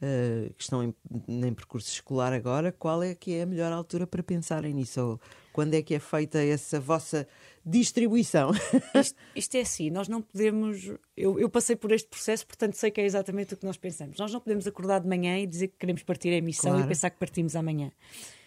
uh, 0.00 0.52
que 0.54 0.62
estão 0.62 0.82
em, 0.82 0.94
em, 1.28 1.52
percurso 1.52 1.90
escolar 1.90 2.32
agora, 2.32 2.72
qual 2.72 3.02
é 3.02 3.14
que 3.14 3.34
é 3.34 3.42
a 3.42 3.46
melhor 3.46 3.72
altura 3.72 4.06
para 4.06 4.22
pensarem 4.22 4.72
nisso? 4.72 5.00
Ou 5.00 5.20
quando 5.52 5.74
é 5.74 5.82
que 5.82 5.94
é 5.94 5.98
feita 5.98 6.42
essa 6.42 6.80
vossa 6.80 7.28
distribuição. 7.64 8.50
Isto, 8.94 9.16
isto, 9.34 9.56
é 9.56 9.60
assim, 9.60 9.90
nós 9.90 10.08
não 10.08 10.20
podemos. 10.20 10.92
Eu, 11.16 11.38
eu, 11.38 11.48
passei 11.48 11.74
por 11.74 11.90
este 11.92 12.08
processo, 12.08 12.46
portanto 12.46 12.74
sei 12.74 12.90
que 12.90 13.00
é 13.00 13.04
exatamente 13.04 13.54
o 13.54 13.56
que 13.56 13.64
nós 13.64 13.76
pensamos. 13.76 14.18
Nós 14.18 14.32
não 14.32 14.40
podemos 14.40 14.66
acordar 14.66 15.00
de 15.00 15.08
manhã 15.08 15.38
e 15.38 15.46
dizer 15.46 15.68
que 15.68 15.78
queremos 15.78 16.02
partir 16.02 16.28
a 16.30 16.36
emissão 16.36 16.72
claro. 16.72 16.84
e 16.84 16.88
pensar 16.88 17.10
que 17.10 17.18
partimos 17.18 17.56
amanhã. 17.56 17.90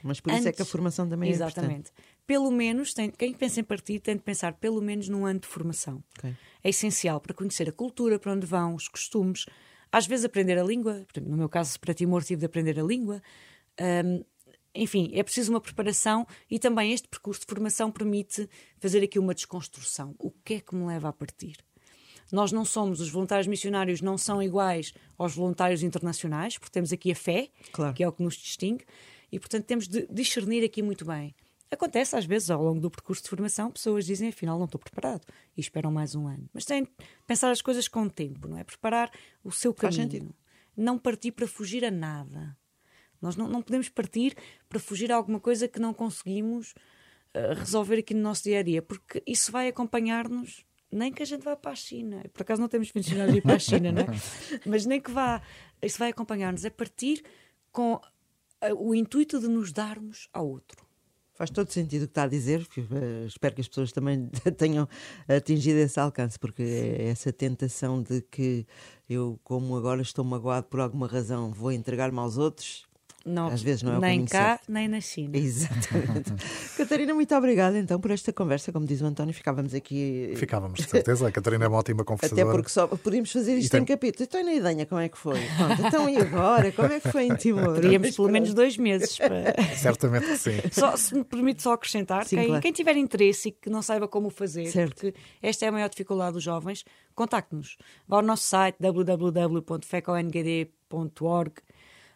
Mas 0.04 0.20
por 0.20 0.30
isso 0.30 0.40
Antes, 0.40 0.48
é 0.48 0.52
que 0.52 0.62
a 0.62 0.66
formação 0.66 1.10
também 1.10 1.32
exatamente. 1.32 1.72
é 1.72 1.74
importante. 1.74 1.92
Pelo 2.26 2.52
menos, 2.52 2.94
tem, 2.94 3.10
quem 3.10 3.34
pensa 3.34 3.60
em 3.60 3.64
partir 3.64 4.00
tem 4.00 4.16
de 4.16 4.22
pensar 4.22 4.54
pelo 4.54 4.82
menos 4.82 5.10
num 5.10 5.26
ano 5.26 5.40
de 5.40 5.48
formação. 5.48 6.04
Okay. 6.18 6.36
É 6.64 6.70
essencial 6.70 7.20
para 7.20 7.34
conhecer 7.34 7.68
a 7.70 7.72
cultura, 7.72 8.20
para 8.20 8.32
onde 8.34 8.46
vão, 8.46 8.76
os 8.76 8.88
costumes. 8.88 9.46
Às 9.92 10.06
vezes 10.06 10.26
aprender 10.26 10.58
a 10.58 10.64
língua, 10.64 11.06
no 11.22 11.38
meu 11.38 11.50
caso, 11.50 11.80
para 11.80 11.94
Timor, 11.94 12.24
tive 12.24 12.40
de 12.40 12.46
aprender 12.46 12.80
a 12.80 12.84
língua. 12.84 13.22
Um, 13.80 14.24
enfim, 14.84 15.12
é 15.14 15.24
preciso 15.24 15.52
uma 15.52 15.62
preparação 15.62 16.26
e 16.50 16.60
também 16.60 16.94
este 16.94 17.08
percurso 17.08 17.42
de 17.42 17.48
formação 17.48 17.92
permite 17.92 18.50
fazer 18.80 19.04
aqui 19.04 19.20
uma 19.20 19.34
desconstrução. 19.34 20.16
O 20.20 20.32
que 20.32 20.56
é 20.56 20.60
que 20.60 20.76
me 20.76 20.86
leva 20.86 21.10
a 21.10 21.14
partir? 21.14 21.58
Nós 22.32 22.52
não 22.52 22.66
somos, 22.66 23.00
os 23.00 23.10
voluntários 23.10 23.48
missionários 23.48 24.02
não 24.02 24.18
são 24.18 24.44
iguais 24.44 24.94
aos 25.18 25.34
voluntários 25.34 25.82
internacionais, 25.82 26.58
porque 26.58 26.74
temos 26.74 26.92
aqui 26.92 27.12
a 27.12 27.16
fé, 27.16 27.50
claro. 27.72 27.94
que 27.94 28.04
é 28.04 28.08
o 28.08 28.12
que 28.12 28.22
nos 28.22 28.36
distingue, 28.36 28.86
e 29.32 29.40
portanto 29.40 29.66
temos 29.66 29.88
de 29.88 30.06
discernir 30.08 30.64
aqui 30.64 30.82
muito 30.82 31.06
bem. 31.06 31.34
Acontece 31.70 32.16
às 32.16 32.26
vezes 32.26 32.50
ao 32.50 32.64
longo 32.64 32.80
do 32.80 32.90
percurso 32.90 33.24
de 33.24 33.30
formação, 33.30 33.72
pessoas 33.72 34.06
dizem 34.06 34.30
afinal 34.30 34.58
não 34.58 34.66
estou 34.66 34.80
preparado 34.80 35.26
e 35.56 35.62
esperam 35.62 35.92
mais 35.92 36.16
um 36.16 36.28
ano. 36.28 36.50
Mas 36.54 36.66
têm 36.66 36.84
de 36.84 36.90
pensar 37.26 37.52
as 37.52 37.62
coisas 37.62 37.88
com 37.88 38.08
tempo, 38.08 38.48
não 38.48 38.58
é? 38.58 38.64
Preparar 38.64 39.12
o 39.44 39.52
seu 39.52 39.74
caminho. 39.74 40.34
Não 40.76 40.98
partir 40.98 41.32
para 41.32 41.48
fugir 41.48 41.84
a 41.84 41.92
nada. 41.92 42.56
Nós 43.22 43.36
não, 43.36 43.48
não 43.48 43.62
podemos 43.62 43.90
partir 43.90 44.36
para 44.70 44.80
fugir 44.80 45.12
a 45.12 45.16
alguma 45.16 45.40
coisa 45.40 45.68
que 45.68 45.80
não 45.80 45.94
conseguimos 45.94 46.74
uh, 47.36 47.54
resolver 47.56 48.00
aqui 48.00 48.14
no 48.14 48.22
nosso 48.22 48.44
dia 48.44 48.60
a 48.60 48.64
dia, 48.64 48.82
porque 48.82 49.22
isso 49.26 49.52
vai 49.52 49.68
acompanhar-nos. 49.68 50.66
Nem 50.90 51.12
que 51.12 51.22
a 51.22 51.26
gente 51.26 51.44
vá 51.44 51.56
para 51.56 51.72
a 51.72 51.76
China. 51.76 52.24
Por 52.32 52.44
acaso 52.44 52.62
não 52.62 52.70
temos 52.70 52.90
funcionários 52.90 53.34
de 53.34 53.40
ir 53.40 53.42
para 53.42 53.56
a 53.56 53.60
China, 53.60 53.92
não 53.92 54.04
é? 54.04 54.06
Mas 54.66 54.86
nem 54.86 55.02
que 55.02 55.12
vá. 55.12 55.42
Isso 55.82 56.00
vai 56.00 56.12
acompanhar-nos. 56.12 56.64
É 56.64 56.70
partir 56.70 57.24
com 57.72 57.96
uh, 57.96 58.02
o 58.76 58.96
intuito 58.96 59.40
de 59.40 59.48
nos 59.48 59.72
darmos 59.74 60.30
ao 60.32 60.48
outro. 60.48 60.88
Faz 61.38 61.52
todo 61.52 61.72
sentido 61.72 62.02
o 62.04 62.06
que 62.08 62.12
está 62.12 62.24
a 62.24 62.28
dizer, 62.28 62.62
uh, 62.62 63.28
espero 63.28 63.54
que 63.54 63.62
as 63.62 63.68
pessoas 63.68 63.92
também 63.92 64.28
tenham 64.58 64.90
atingido 65.28 65.78
esse 65.78 66.00
alcance, 66.00 66.40
porque 66.40 66.64
é 66.64 67.10
essa 67.10 67.32
tentação 67.32 68.02
de 68.02 68.22
que 68.22 68.66
eu, 69.08 69.40
como 69.44 69.78
agora 69.78 70.02
estou 70.02 70.26
magoado 70.26 70.66
por 70.66 70.80
alguma 70.80 71.06
razão, 71.06 71.54
vou 71.54 71.72
entregar-me 71.72 72.18
aos 72.18 72.40
outros, 72.40 72.87
não, 73.28 73.48
às 73.48 73.62
vezes 73.62 73.84
não 73.84 73.94
é 73.94 73.98
o 73.98 74.02
Nem 74.02 74.26
cá, 74.26 74.58
certo. 74.58 74.72
nem 74.72 74.88
na 74.88 75.02
China. 75.02 75.36
Exatamente. 75.38 76.34
Catarina, 76.78 77.14
muito 77.14 77.36
obrigada 77.36 77.78
então 77.78 78.00
por 78.00 78.12
esta 78.12 78.32
conversa. 78.32 78.72
Como 78.72 78.86
diz 78.86 79.02
o 79.02 79.06
António, 79.06 79.34
ficávamos 79.34 79.74
aqui. 79.74 80.34
Ficávamos, 80.36 80.80
de 80.80 80.88
certeza. 80.90 81.28
A 81.28 81.32
Catarina 81.32 81.66
é 81.66 81.68
uma 81.68 81.78
ótima 81.78 82.04
conversadora. 82.04 82.48
Até 82.48 82.58
porque 82.58 82.70
só 82.70 82.88
podíamos 82.88 83.32
fazer 83.32 83.58
isto 83.58 83.72
tem... 83.72 83.82
em 83.82 83.86
capítulo. 83.86 84.24
Estou 84.24 84.44
na 84.44 84.54
ideia 84.54 84.86
como 84.86 85.02
é 85.02 85.10
que 85.10 85.18
foi. 85.18 85.40
Pronto, 85.58 85.82
então 85.86 86.10
e 86.10 86.18
agora? 86.18 86.72
Como 86.72 86.92
é 86.92 87.00
que 87.00 87.12
foi 87.12 87.26
em 87.26 87.36
Timor? 87.36 87.76
Teríamos 87.76 88.16
pelo 88.16 88.30
menos 88.30 88.54
dois 88.54 88.78
meses 88.78 89.18
para. 89.18 89.56
Certamente 89.76 90.28
que 90.28 90.38
sim. 90.38 90.62
Só, 90.72 90.96
se 90.96 91.16
me 91.16 91.24
permite 91.24 91.62
só 91.62 91.74
acrescentar, 91.74 92.26
sim, 92.26 92.38
quem, 92.38 92.48
claro. 92.48 92.62
quem, 92.62 92.72
tiver 92.72 92.96
interesse 92.96 93.50
e 93.50 93.52
que 93.52 93.70
não 93.70 93.82
saiba 93.82 94.08
como 94.08 94.30
fazer, 94.30 94.68
certo. 94.68 94.96
porque 94.96 95.14
esta 95.42 95.66
é 95.66 95.68
a 95.68 95.72
maior 95.72 95.90
dificuldade 95.90 96.34
dos 96.34 96.44
jovens, 96.44 96.86
contacte-nos. 97.14 97.78
Vá 98.08 98.18
ao 98.18 98.24
nosso 98.24 98.44
site 98.44 98.78
www.fecongd.org 98.80 101.54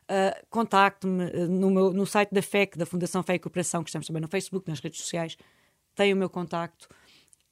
Uh, 0.10 0.46
contacte-me 0.50 1.24
uh, 1.26 1.48
no, 1.48 1.94
no 1.94 2.06
site 2.06 2.34
da 2.34 2.42
FEC, 2.42 2.78
da 2.78 2.86
Fundação 2.86 3.24
FEC 3.24 3.40
Cooperação, 3.40 3.84
que 3.84 3.90
estamos 3.90 4.08
também 4.08 4.22
no 4.22 4.28
Facebook, 4.28 4.70
nas 4.70 4.80
redes 4.80 5.00
sociais, 5.00 5.38
tem 5.96 6.14
o 6.14 6.18
meu 6.18 6.30
contacto. 6.30 6.90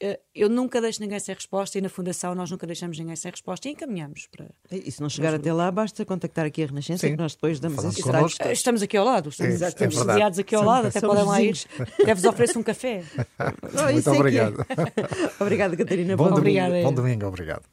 Uh, 0.01 0.17
eu 0.33 0.47
nunca 0.47 0.79
deixo 0.79 1.01
ninguém 1.01 1.19
sem 1.19 1.35
resposta 1.35 1.77
e 1.77 1.81
na 1.81 1.89
Fundação 1.89 2.33
nós 2.33 2.49
nunca 2.49 2.65
deixamos 2.65 2.97
ninguém 2.97 3.17
sem 3.17 3.29
resposta 3.31 3.67
e 3.67 3.71
encaminhamos 3.71 4.27
para. 4.31 4.49
E 4.71 4.89
se 4.89 5.01
não 5.01 5.09
chegar 5.09 5.33
até 5.33 5.51
lá, 5.51 5.69
basta 5.69 6.05
contactar 6.05 6.45
aqui 6.45 6.63
a 6.63 6.67
Renascença 6.67 7.05
Sim. 7.05 7.15
que 7.15 7.21
nós 7.21 7.33
depois 7.33 7.59
damos 7.59 7.83
esse 7.83 8.51
Estamos 8.51 8.81
aqui 8.81 8.95
ao 8.95 9.05
lado, 9.05 9.29
estamos, 9.29 9.61
é, 9.61 9.67
estamos 9.67 9.97
é 9.97 9.99
sediados 10.05 10.39
aqui 10.39 10.55
ao 10.55 10.63
lado, 10.63 10.87
até 10.87 11.01
podem 11.01 11.25
lá 11.25 11.41
ir. 11.41 11.57
Até-vos 12.01 12.23
ofereço 12.23 12.59
um 12.59 12.63
café. 12.63 13.03
Muito 13.91 14.11
obrigado. 14.11 14.65
Obrigada, 15.39 15.75
Catarina. 15.75 16.15
Bom, 16.15 16.31
domingo, 16.31 16.83
bom 16.83 16.93
domingo, 16.93 17.25
obrigado. 17.27 17.63